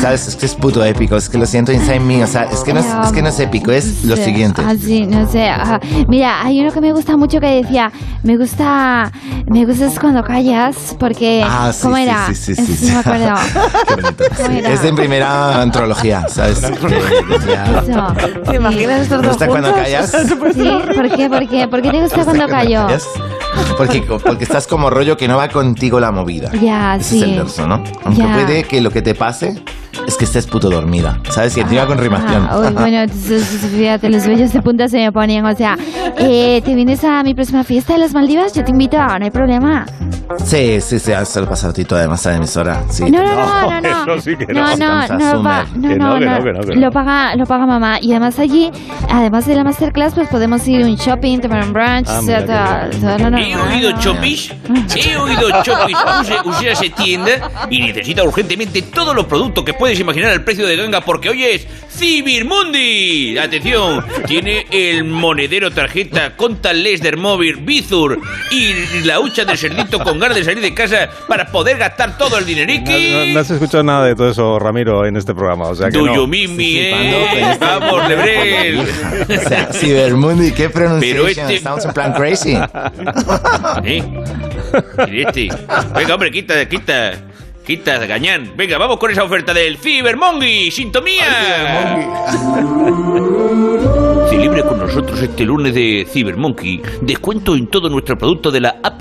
¿Sabes? 0.00 0.28
Es 0.28 0.36
que 0.36 0.46
es 0.46 0.54
puto 0.54 0.82
épico, 0.84 1.16
es 1.16 1.28
que 1.28 1.36
lo 1.36 1.44
siento 1.44 1.72
inside 1.72 2.00
me, 2.00 2.24
o 2.24 2.26
sea, 2.26 2.44
es 2.44 2.60
que 2.60 2.72
no 2.72 2.80
es, 2.80 2.86
es, 2.86 3.12
que 3.12 3.20
no 3.20 3.28
es 3.28 3.38
épico, 3.38 3.70
es 3.70 4.02
lo 4.04 4.16
siguiente. 4.16 4.62
Ah, 4.66 4.74
sí, 4.80 5.06
no 5.06 5.30
sé. 5.30 5.46
ajá. 5.48 5.78
Mira, 6.08 6.42
hay 6.42 6.58
uno 6.60 6.72
que 6.72 6.80
me 6.80 6.92
gusta 6.92 7.16
mucho 7.18 7.38
que 7.38 7.62
decía, 7.62 7.92
me 8.22 8.38
gusta, 8.38 9.12
me 9.46 9.66
gusta 9.66 9.86
es 9.86 9.98
cuando 9.98 10.22
callas, 10.24 10.96
porque, 10.98 11.44
Ah, 11.46 11.70
sí, 11.72 11.82
¿cómo 11.82 11.96
sí, 11.96 12.02
era? 12.02 12.26
sí, 12.28 12.34
sí, 12.34 12.52
Es- 12.52 12.66
sí, 12.66 12.76
sí. 12.76 12.86
No 12.86 12.94
me 12.94 13.00
acuerdo. 13.00 13.34
Sí, 14.36 14.58
era? 14.58 14.70
es 14.72 14.82
de 14.82 14.92
primera 14.94 15.60
antología, 15.60 16.26
¿sabes? 16.28 16.60
¿Te 16.60 18.56
imaginas 18.56 19.00
estos 19.02 19.20
¿Te 19.20 19.26
dos 19.26 19.36
gusta 19.36 19.46
cuando 19.48 19.74
callas? 19.74 20.10
Sí, 20.10 20.34
¿por 20.34 21.10
qué? 21.16 21.28
¿Por 21.28 21.48
qué? 21.50 21.68
¿Por 21.68 21.82
qué 21.82 21.90
te 21.90 22.00
gusta 22.00 22.24
cuando 22.24 22.46
callo? 22.48 22.86
Porque, 23.76 24.02
porque 24.02 24.44
estás 24.44 24.66
como 24.66 24.90
rollo 24.90 25.16
que 25.16 25.28
no 25.28 25.36
va 25.36 25.48
contigo 25.48 26.00
la 26.00 26.10
movida. 26.12 26.50
Ya, 26.52 26.96
Ese 26.96 27.08
sí. 27.10 27.16
es 27.22 27.28
el 27.28 27.36
verso, 27.38 27.66
¿no? 27.66 27.82
Aunque 28.04 28.22
Ya. 28.22 28.32
puede 28.32 28.64
que 28.64 28.80
lo 28.80 28.90
que 28.90 29.02
te 29.02 29.14
pase 29.14 29.62
es 30.06 30.16
que 30.16 30.24
estés 30.24 30.46
puto 30.46 30.70
dormida, 30.70 31.20
¿sabes? 31.30 31.56
Y 31.56 31.60
encima 31.60 31.86
con 31.86 31.98
rimación. 31.98 32.46
Ah, 32.50 32.58
uy, 32.58 32.72
bueno, 32.72 32.98
entonces, 33.02 33.44
fíjate, 33.76 34.08
los 34.10 34.26
vellos 34.26 34.52
de 34.52 34.62
punta 34.62 34.88
se 34.88 34.98
me 34.98 35.12
ponían. 35.12 35.44
O 35.46 35.54
sea, 35.56 35.76
eh, 36.18 36.60
¿te 36.64 36.74
vienes 36.74 37.04
a 37.04 37.22
mi 37.22 37.34
próxima 37.34 37.64
fiesta 37.64 37.92
de 37.94 38.00
las 38.00 38.12
Maldivas? 38.14 38.52
Yo 38.52 38.64
te 38.64 38.70
invito, 38.70 38.96
no 38.96 39.24
hay 39.24 39.30
problema. 39.30 39.86
Sí, 40.44 40.80
sí, 40.80 40.98
sí, 40.98 41.12
se 41.24 41.40
lo 41.40 41.48
pasa 41.48 41.68
a 41.68 41.72
ti 41.72 41.84
toda 41.84 42.00
además 42.02 42.24
a 42.26 42.30
la 42.30 42.36
emisora. 42.36 42.82
Sí. 42.88 43.04
No, 43.10 43.22
no, 43.22 43.34
no, 43.34 43.80
no, 43.80 43.80
no. 43.80 44.14
Eso 44.14 44.20
sí 44.22 44.36
que 44.36 44.52
No, 44.52 44.76
no. 44.76 45.08
no, 45.08 45.18
no, 45.18 45.42
no, 45.42 45.88
Que 45.88 45.96
no, 45.96 46.14
no, 46.14 46.18
que 46.18 46.24
no, 46.26 46.38
no, 46.38 46.44
que 46.44 46.52
no, 46.52 46.60
que 46.60 46.74
no. 46.76 46.80
Lo 46.80 46.90
paga, 46.92 47.34
lo 47.36 47.46
paga 47.46 47.66
mamá. 47.66 47.98
Y 48.00 48.12
además 48.12 48.38
allí, 48.38 48.70
además 49.10 49.46
de 49.46 49.54
la 49.56 49.64
masterclass, 49.64 50.14
pues 50.14 50.28
podemos 50.28 50.66
ir 50.68 50.82
a 50.82 50.86
un 50.86 50.94
shopping, 50.96 51.40
tomar 51.40 51.64
un 51.66 51.72
brunch, 51.72 52.06
Ah, 52.08 52.20
o 52.20 52.22
sea, 52.22 52.44
todo, 52.46 53.00
todo 53.00 53.18
lo 53.30 53.36
He 53.38 53.50
normal. 53.54 53.68
oído 53.72 53.92
Chopis, 54.00 54.52
he 54.96 55.16
oído 55.16 55.48
Chopis. 55.62 55.96
Usted, 56.20 56.36
usted 56.44 56.68
hace 56.72 56.90
tienda 56.90 57.30
y 57.68 57.80
necesita 57.82 58.22
urgentemente 58.22 58.82
todos 58.82 59.14
los 59.14 59.26
productos 59.26 59.64
que 59.64 59.74
puedes 59.80 59.98
imaginar 59.98 60.30
al 60.30 60.44
precio 60.44 60.66
de 60.66 60.76
ganga 60.76 61.00
porque 61.00 61.30
hoy 61.30 61.42
es 61.42 61.66
Cibirmundi. 61.90 63.38
Atención, 63.38 64.04
tiene 64.26 64.66
el 64.70 65.04
monedero 65.04 65.70
tarjeta 65.70 66.36
Contactless 66.36 67.00
del 67.00 67.16
móvil 67.16 67.56
Bizur 67.56 68.20
y 68.50 68.74
la 69.06 69.20
hucha 69.20 69.44
del 69.46 69.56
cerdito 69.56 69.98
con 70.04 70.18
ganas 70.18 70.36
de 70.36 70.44
salir 70.44 70.60
de 70.60 70.74
casa 70.74 71.08
para 71.26 71.46
poder 71.46 71.78
gastar 71.78 72.18
todo 72.18 72.36
el 72.36 72.42
No, 72.44 72.46
dineriqui. 72.48 73.10
no- 73.10 73.26
no 73.34 73.40
has 73.40 73.50
escuchado 73.50 73.82
nada 73.82 74.04
de 74.04 74.14
todo 74.14 74.30
eso, 74.30 74.58
Ramiro, 74.58 75.06
en 75.06 75.16
este 75.16 75.34
programa. 75.34 75.68
O 75.68 75.74
sea 75.74 75.88
que 75.90 75.96
Do 75.98 76.06
no. 76.06 76.14
you 76.14 76.26
mean 76.26 76.54
me, 76.54 76.90
eh? 76.90 77.56
Vamos, 77.58 78.06
Lebrel. 78.06 78.80
O 79.30 79.48
sea, 79.48 79.72
Cibermundi, 79.72 80.52
qué 80.52 80.68
pronunciación. 80.68 81.16
Pero 81.26 81.28
este- 81.28 81.54
Estamos 81.56 81.84
en 81.86 81.92
plan 81.92 82.12
crazy. 82.12 82.54
¿Eh? 83.84 84.02
Este. 85.08 85.48
Venga, 85.96 86.14
hombre, 86.14 86.30
quita, 86.30 86.68
quita. 86.68 87.12
Quita, 87.70 88.04
gañán. 88.04 88.54
Venga, 88.56 88.78
vamos 88.78 88.98
con 88.98 89.12
esa 89.12 89.22
oferta 89.22 89.54
del 89.54 89.78
Cibermongi. 89.78 90.72
¡Sintomía! 90.72 92.50
Celebre 94.28 94.62
con 94.68 94.78
nosotros 94.78 95.20
este 95.22 95.44
lunes 95.44 95.74
de 95.74 96.06
Cybermonkey 96.10 96.80
descuento 97.02 97.54
en 97.54 97.68
todo 97.68 97.88
nuestro 97.88 98.18
producto 98.18 98.50
de 98.50 98.60
la 98.60 98.80
app 98.82 99.00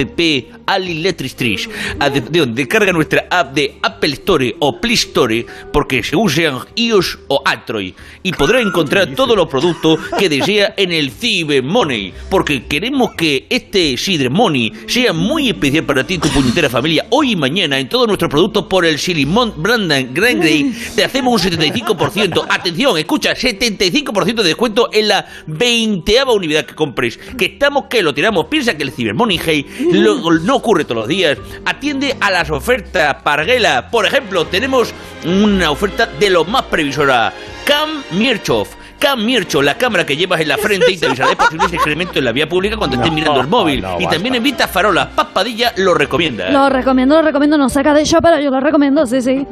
Ali 0.67 1.01
Letristrish. 1.01 1.69
Atención, 1.99 2.53
descarga 2.53 2.91
nuestra 2.93 3.25
app 3.29 3.53
de 3.53 3.77
Apple 3.81 4.13
Store 4.13 4.55
o 4.59 4.79
Play 4.79 4.93
Store 4.93 5.45
porque 5.73 6.03
según 6.03 6.29
sean 6.29 6.59
iOS 6.75 7.19
o 7.27 7.41
Android 7.45 7.93
y 8.21 8.31
podrá 8.33 8.61
encontrar 8.61 9.07
todos 9.15 9.35
los 9.35 9.47
productos 9.47 9.99
que 10.17 10.29
desea 10.29 10.73
en 10.77 10.91
el 10.91 11.11
Cyber 11.11 11.63
Money 11.63 12.13
porque 12.29 12.65
queremos 12.65 13.11
que 13.15 13.47
este 13.49 13.97
Cyber 13.97 14.29
Money 14.29 14.73
sea 14.87 15.13
muy 15.13 15.49
especial 15.49 15.85
para 15.85 16.05
ti 16.05 16.15
y 16.15 16.19
tu 16.19 16.29
puñetera 16.29 16.69
familia 16.69 17.05
hoy 17.09 17.31
y 17.31 17.35
mañana 17.35 17.79
en 17.79 17.89
todos 17.89 18.07
nuestros 18.07 18.29
productos 18.29 18.58
por 18.67 18.85
el 18.85 18.99
Silimon 18.99 19.53
Brandon 19.57 20.13
Grand 20.13 20.39
Grey 20.41 20.73
te 20.95 21.03
hacemos 21.03 21.43
un 21.45 21.51
75%. 21.51 22.45
Atención, 22.49 22.97
escucha, 22.97 23.33
75% 23.33 24.35
de 24.35 24.43
descuento 24.43 24.89
en 24.91 25.07
la 25.07 25.25
20 25.47 26.23
unidad 26.25 26.65
que 26.65 26.75
compres. 26.75 27.17
Que 27.37 27.45
estamos 27.45 27.85
que 27.89 28.01
lo 28.01 28.13
tiramos. 28.13 28.45
Piensa 28.47 28.75
que 28.75 28.83
el 28.83 28.91
Cyber 28.91 29.13
Money 29.13 29.39
Hey 29.43 29.65
lo- 29.91 30.31
no 30.39 30.55
ocurre 30.55 30.83
todos 30.83 30.97
los 30.97 31.07
días. 31.07 31.37
Atiende 31.65 32.15
a 32.19 32.29
las 32.31 32.49
ofertas 32.49 33.15
Parguela. 33.23 33.89
Por 33.89 34.05
ejemplo, 34.05 34.45
tenemos 34.45 34.93
una 35.25 35.71
oferta 35.71 36.05
de 36.05 36.29
lo 36.29 36.45
más 36.45 36.63
previsora. 36.65 37.33
Cam 37.65 38.03
Mirchoff. 38.11 38.69
Cam 38.99 39.23
Mircho, 39.25 39.61
la 39.61 39.75
cámara 39.77 40.05
que 40.05 40.15
llevas 40.17 40.41
en 40.41 40.49
la 40.49 40.57
frente 40.57 40.91
y 40.91 40.97
te 40.97 41.05
avisará 41.05 41.29
de 41.29 41.35
posibles 41.37 41.71
excrementos 41.73 42.17
en 42.17 42.25
la 42.25 42.31
vía 42.33 42.47
pública 42.47 42.75
cuando 42.77 42.97
estés 42.97 43.09
No, 43.09 43.15
mirando 43.15 43.41
el 43.41 43.47
móvil. 43.47 43.81
no, 43.81 43.91
y 43.99 44.03
basta. 44.03 44.09
también 44.11 44.35
evita 44.35 44.67
farolas. 44.67 45.07
Papadilla 45.15 45.71
lo 45.77 45.93
recomienda. 45.93 46.49
Lo 46.51 46.69
recomiendo, 46.69 47.15
lo 47.15 47.21
recomiendo. 47.21 47.57
No 47.57 47.69
saca 47.69 47.93
de 47.93 48.05
show, 48.05 48.19
pero 48.21 48.39
yo 48.39 48.49
lo 48.51 48.59
recomiendo, 48.59 49.05
sí, 49.05 49.21
sí. 49.21 49.45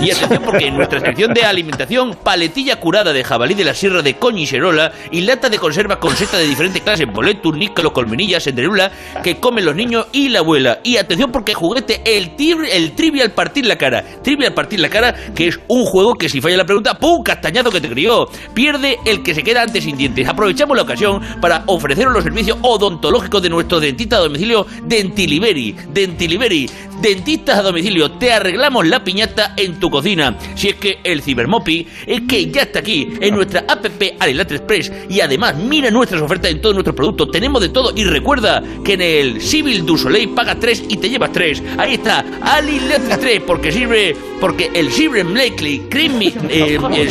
Y 0.00 0.10
atención 0.10 0.42
porque 0.44 0.66
en 0.68 0.76
nuestra 0.76 1.00
sección 1.00 1.34
de 1.34 1.44
alimentación, 1.44 2.14
paletilla 2.22 2.76
curada 2.80 3.12
de 3.12 3.22
jabalí 3.24 3.54
de 3.54 3.64
la 3.64 3.74
sierra 3.74 4.00
de 4.02 4.14
Coñiserola 4.14 4.92
y 5.10 5.20
lata 5.22 5.48
de 5.50 5.58
conserva 5.58 5.98
con 5.98 6.14
seta 6.16 6.38
de 6.38 6.46
diferentes 6.46 6.80
clases, 6.82 7.06
boletus, 7.12 7.54
nícalo, 7.56 7.92
colmenillas, 7.92 8.42
senderula, 8.44 8.90
que 9.22 9.36
comen 9.40 9.64
los 9.64 9.74
niños 9.74 10.06
y 10.12 10.28
la 10.30 10.38
abuela. 10.38 10.78
Y 10.84 10.96
atención 10.96 11.30
porque 11.32 11.52
juguete 11.54 12.00
el, 12.04 12.36
tib- 12.36 12.68
el 12.70 12.92
trivial 12.94 13.32
partir 13.32 13.66
la 13.66 13.76
cara. 13.76 14.02
Trivial 14.22 14.54
partir 14.54 14.80
la 14.80 14.88
cara, 14.88 15.14
que 15.34 15.48
es 15.48 15.58
un 15.68 15.84
juego 15.84 16.14
que 16.14 16.28
si 16.28 16.40
falla 16.40 16.56
la 16.56 16.64
pregunta, 16.64 16.94
¡pum! 16.98 17.22
Castañazo 17.22 17.70
que 17.70 17.80
te 17.80 17.88
crió. 17.88 18.26
Pierde 18.54 18.83
el 19.04 19.22
que 19.22 19.34
se 19.34 19.42
queda 19.42 19.62
antes 19.62 19.84
sin 19.84 19.96
dientes. 19.96 20.28
Aprovechamos 20.28 20.76
la 20.76 20.82
ocasión 20.82 21.20
para 21.40 21.64
ofreceros 21.66 22.12
los 22.12 22.24
servicios 22.24 22.58
odontológicos 22.62 23.42
de 23.42 23.50
nuestro 23.50 23.80
dentista 23.80 24.16
a 24.16 24.20
domicilio 24.20 24.66
Dentiliberi. 24.84 25.74
Dentiliberi. 25.92 26.70
Dentistas 27.00 27.58
a 27.58 27.62
domicilio. 27.62 28.12
Te 28.12 28.32
arreglamos 28.32 28.86
la 28.86 29.02
piñata 29.02 29.54
en 29.56 29.78
tu 29.80 29.90
cocina. 29.90 30.36
Si 30.54 30.68
es 30.68 30.76
que 30.76 31.00
el 31.04 31.22
Cibermopi 31.22 31.86
es 32.06 32.22
que 32.22 32.50
ya 32.50 32.62
está 32.62 32.78
aquí 32.78 33.14
en 33.20 33.34
nuestra 33.34 33.64
app 33.68 33.84
Alilatre 34.20 34.56
Express. 34.56 34.92
Y 35.08 35.20
además, 35.20 35.56
mira 35.56 35.90
nuestras 35.90 36.22
ofertas 36.22 36.50
en 36.50 36.60
todos 36.60 36.74
nuestros 36.74 36.96
productos. 36.96 37.30
Tenemos 37.30 37.60
de 37.60 37.68
todo. 37.68 37.92
Y 37.96 38.04
recuerda 38.04 38.62
que 38.84 38.94
en 38.94 39.02
el 39.02 39.40
Civil 39.40 39.84
du 39.84 39.98
Soleil 39.98 40.30
paga 40.30 40.54
3 40.54 40.84
y 40.88 40.96
te 40.96 41.10
llevas 41.10 41.32
3. 41.32 41.62
Ahí 41.78 41.94
está, 41.94 42.24
Alilatre 42.40 43.16
3. 43.18 43.42
Porque 43.46 43.72
sirve, 43.72 44.16
porque 44.40 44.70
el 44.74 44.90
Ciber 44.90 45.24
Blakely, 45.24 45.82
Creamy, 45.90 46.32
eh, 46.48 46.78
el 46.96 47.10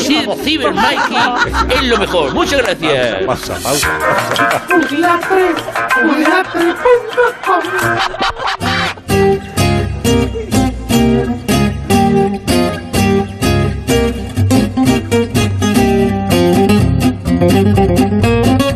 es 1.69 1.84
lo 1.84 1.97
mejor. 1.97 2.34
Muchas 2.34 2.62
gracias. 2.62 3.26
Pausa, 3.26 3.56
pausa. 3.62 3.89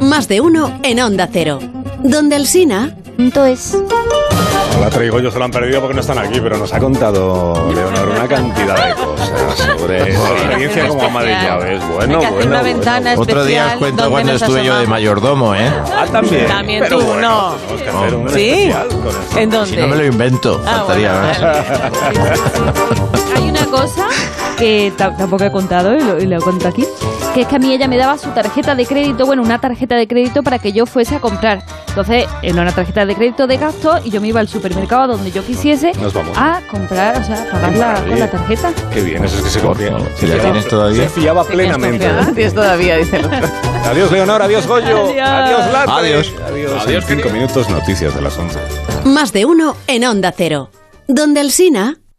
Más 0.01 0.27
de 0.27 0.41
uno 0.41 0.79
en 0.83 0.99
Onda 0.99 1.29
Cero. 1.31 1.59
Donde 2.03 2.35
el 2.35 2.47
Sina. 2.47 2.95
Entonces. 3.17 3.77
No 4.77 4.83
la 4.83 4.89
traigo 4.91 5.19
yo, 5.19 5.31
se 5.31 5.39
lo 5.39 5.45
han 5.45 5.49
perdido 5.51 5.79
porque 5.81 5.95
no 5.95 6.01
están 6.01 6.19
aquí, 6.19 6.39
pero 6.39 6.55
nos 6.57 6.71
ha 6.71 6.79
contado 6.79 7.71
Leonor 7.73 8.09
una 8.09 8.27
cantidad 8.27 8.87
de 8.87 8.93
cosas 8.93 9.29
sobre 9.79 10.15
su 10.15 10.21
experiencia 10.21 10.87
como 10.87 11.03
ama 11.03 11.23
de 11.23 11.31
llaves. 11.31 11.81
Bueno, 11.89 11.97
Hay 11.99 12.07
que 12.19 12.25
hacer 12.27 12.31
bueno, 12.35 12.47
una 12.49 12.61
bueno. 12.61 12.63
ventana 12.63 13.13
Otro 13.17 13.43
día 13.45 13.67
os 13.67 13.73
cuento 13.79 14.09
cuando 14.11 14.33
estuve 14.33 14.63
yo 14.63 14.77
de 14.77 14.85
mayordomo, 14.85 15.55
¿eh? 15.55 15.71
Ah, 15.95 16.05
también. 16.11 16.45
También 16.47 16.83
Pero 16.83 16.99
tú, 16.99 17.05
bueno, 17.05 17.21
no. 17.21 17.55
Tenemos 17.55 17.81
que 17.81 17.89
hacer 17.89 18.15
un 18.15 18.29
¿Sí? 18.29 18.71
¿En 19.35 19.49
dónde? 19.49 19.75
Si 19.75 19.77
no 19.81 19.87
me 19.87 19.95
lo 19.95 20.05
invento, 20.05 20.61
Ah, 20.65 20.83
faltaría 20.85 21.11
bueno, 21.13 21.27
más. 21.41 23.31
Hay 23.35 23.49
una 23.49 23.65
cosa 23.65 24.07
que 24.57 24.91
ta- 24.97 25.15
tampoco 25.15 25.43
he 25.45 25.51
contado 25.51 25.95
y 25.95 26.01
lo, 26.01 26.19
y 26.21 26.25
lo 26.25 26.41
cuento 26.41 26.67
aquí, 26.67 26.85
que 27.33 27.41
es 27.41 27.47
que 27.47 27.55
a 27.55 27.59
mí 27.59 27.71
ella 27.73 27.87
me 27.87 27.97
daba 27.97 28.17
su 28.17 28.29
tarjeta 28.31 28.75
de 28.75 28.85
crédito, 28.85 29.25
bueno, 29.25 29.41
una 29.43 29.59
tarjeta 29.59 29.95
de 29.95 30.07
crédito 30.07 30.43
para 30.43 30.59
que 30.59 30.71
yo 30.73 30.85
fuese 30.85 31.15
a 31.15 31.19
comprar. 31.19 31.63
Entonces, 31.89 32.25
era 32.43 32.61
una 32.61 32.71
tarjeta 32.71 33.05
de 33.05 33.15
crédito 33.15 33.47
de 33.47 33.57
gasto 33.57 33.99
y 34.03 34.09
yo 34.11 34.21
me 34.21 34.27
iba 34.27 34.39
al 34.39 34.47
supermercado 34.47 35.01
a 35.03 35.07
donde 35.07 35.31
yo 35.31 35.43
quisiese 35.43 35.93
Nos 35.99 36.13
vamos. 36.13 36.37
a 36.37 36.61
comprar, 36.69 37.19
o 37.21 37.23
sea, 37.23 37.43
a 37.43 37.51
pagarla 37.51 38.03
con 38.07 38.19
la 38.19 38.29
tarjeta. 38.29 38.71
Qué 38.93 39.01
bien, 39.01 39.23
eso 39.23 39.37
es 39.37 39.43
que 39.43 39.49
se 39.49 39.59
confía. 39.61 39.97
Si 40.15 40.27
la 40.27 40.37
tienes 40.39 40.67
todavía. 40.67 41.03
Se 41.03 41.09
fiaba 41.09 41.43
plenamente. 41.43 42.07
Tienes 42.35 42.53
todavía, 42.53 42.97
dice 42.97 43.17
el 43.17 43.25
otro. 43.25 43.47
Adiós, 43.85 44.11
Leonor. 44.11 44.41
Adiós, 44.41 44.67
Goyo. 44.67 44.85
Adiós. 45.07 45.27
Adiós, 45.27 45.71
Latre. 45.73 45.93
Adiós. 45.93 46.33
Adiós. 46.47 46.71
Adiós, 46.85 47.09
En 47.09 47.17
cinco 47.17 47.29
minutos, 47.33 47.69
noticias 47.69 48.13
de 48.13 48.21
las 48.21 48.37
11. 48.37 48.59
Más 49.05 49.31
de 49.33 49.45
uno 49.45 49.75
en 49.87 50.03
Onda 50.05 50.33
Cero. 50.35 50.69
Donde 51.07 51.41
el 51.41 51.51
Sina. 51.51 51.97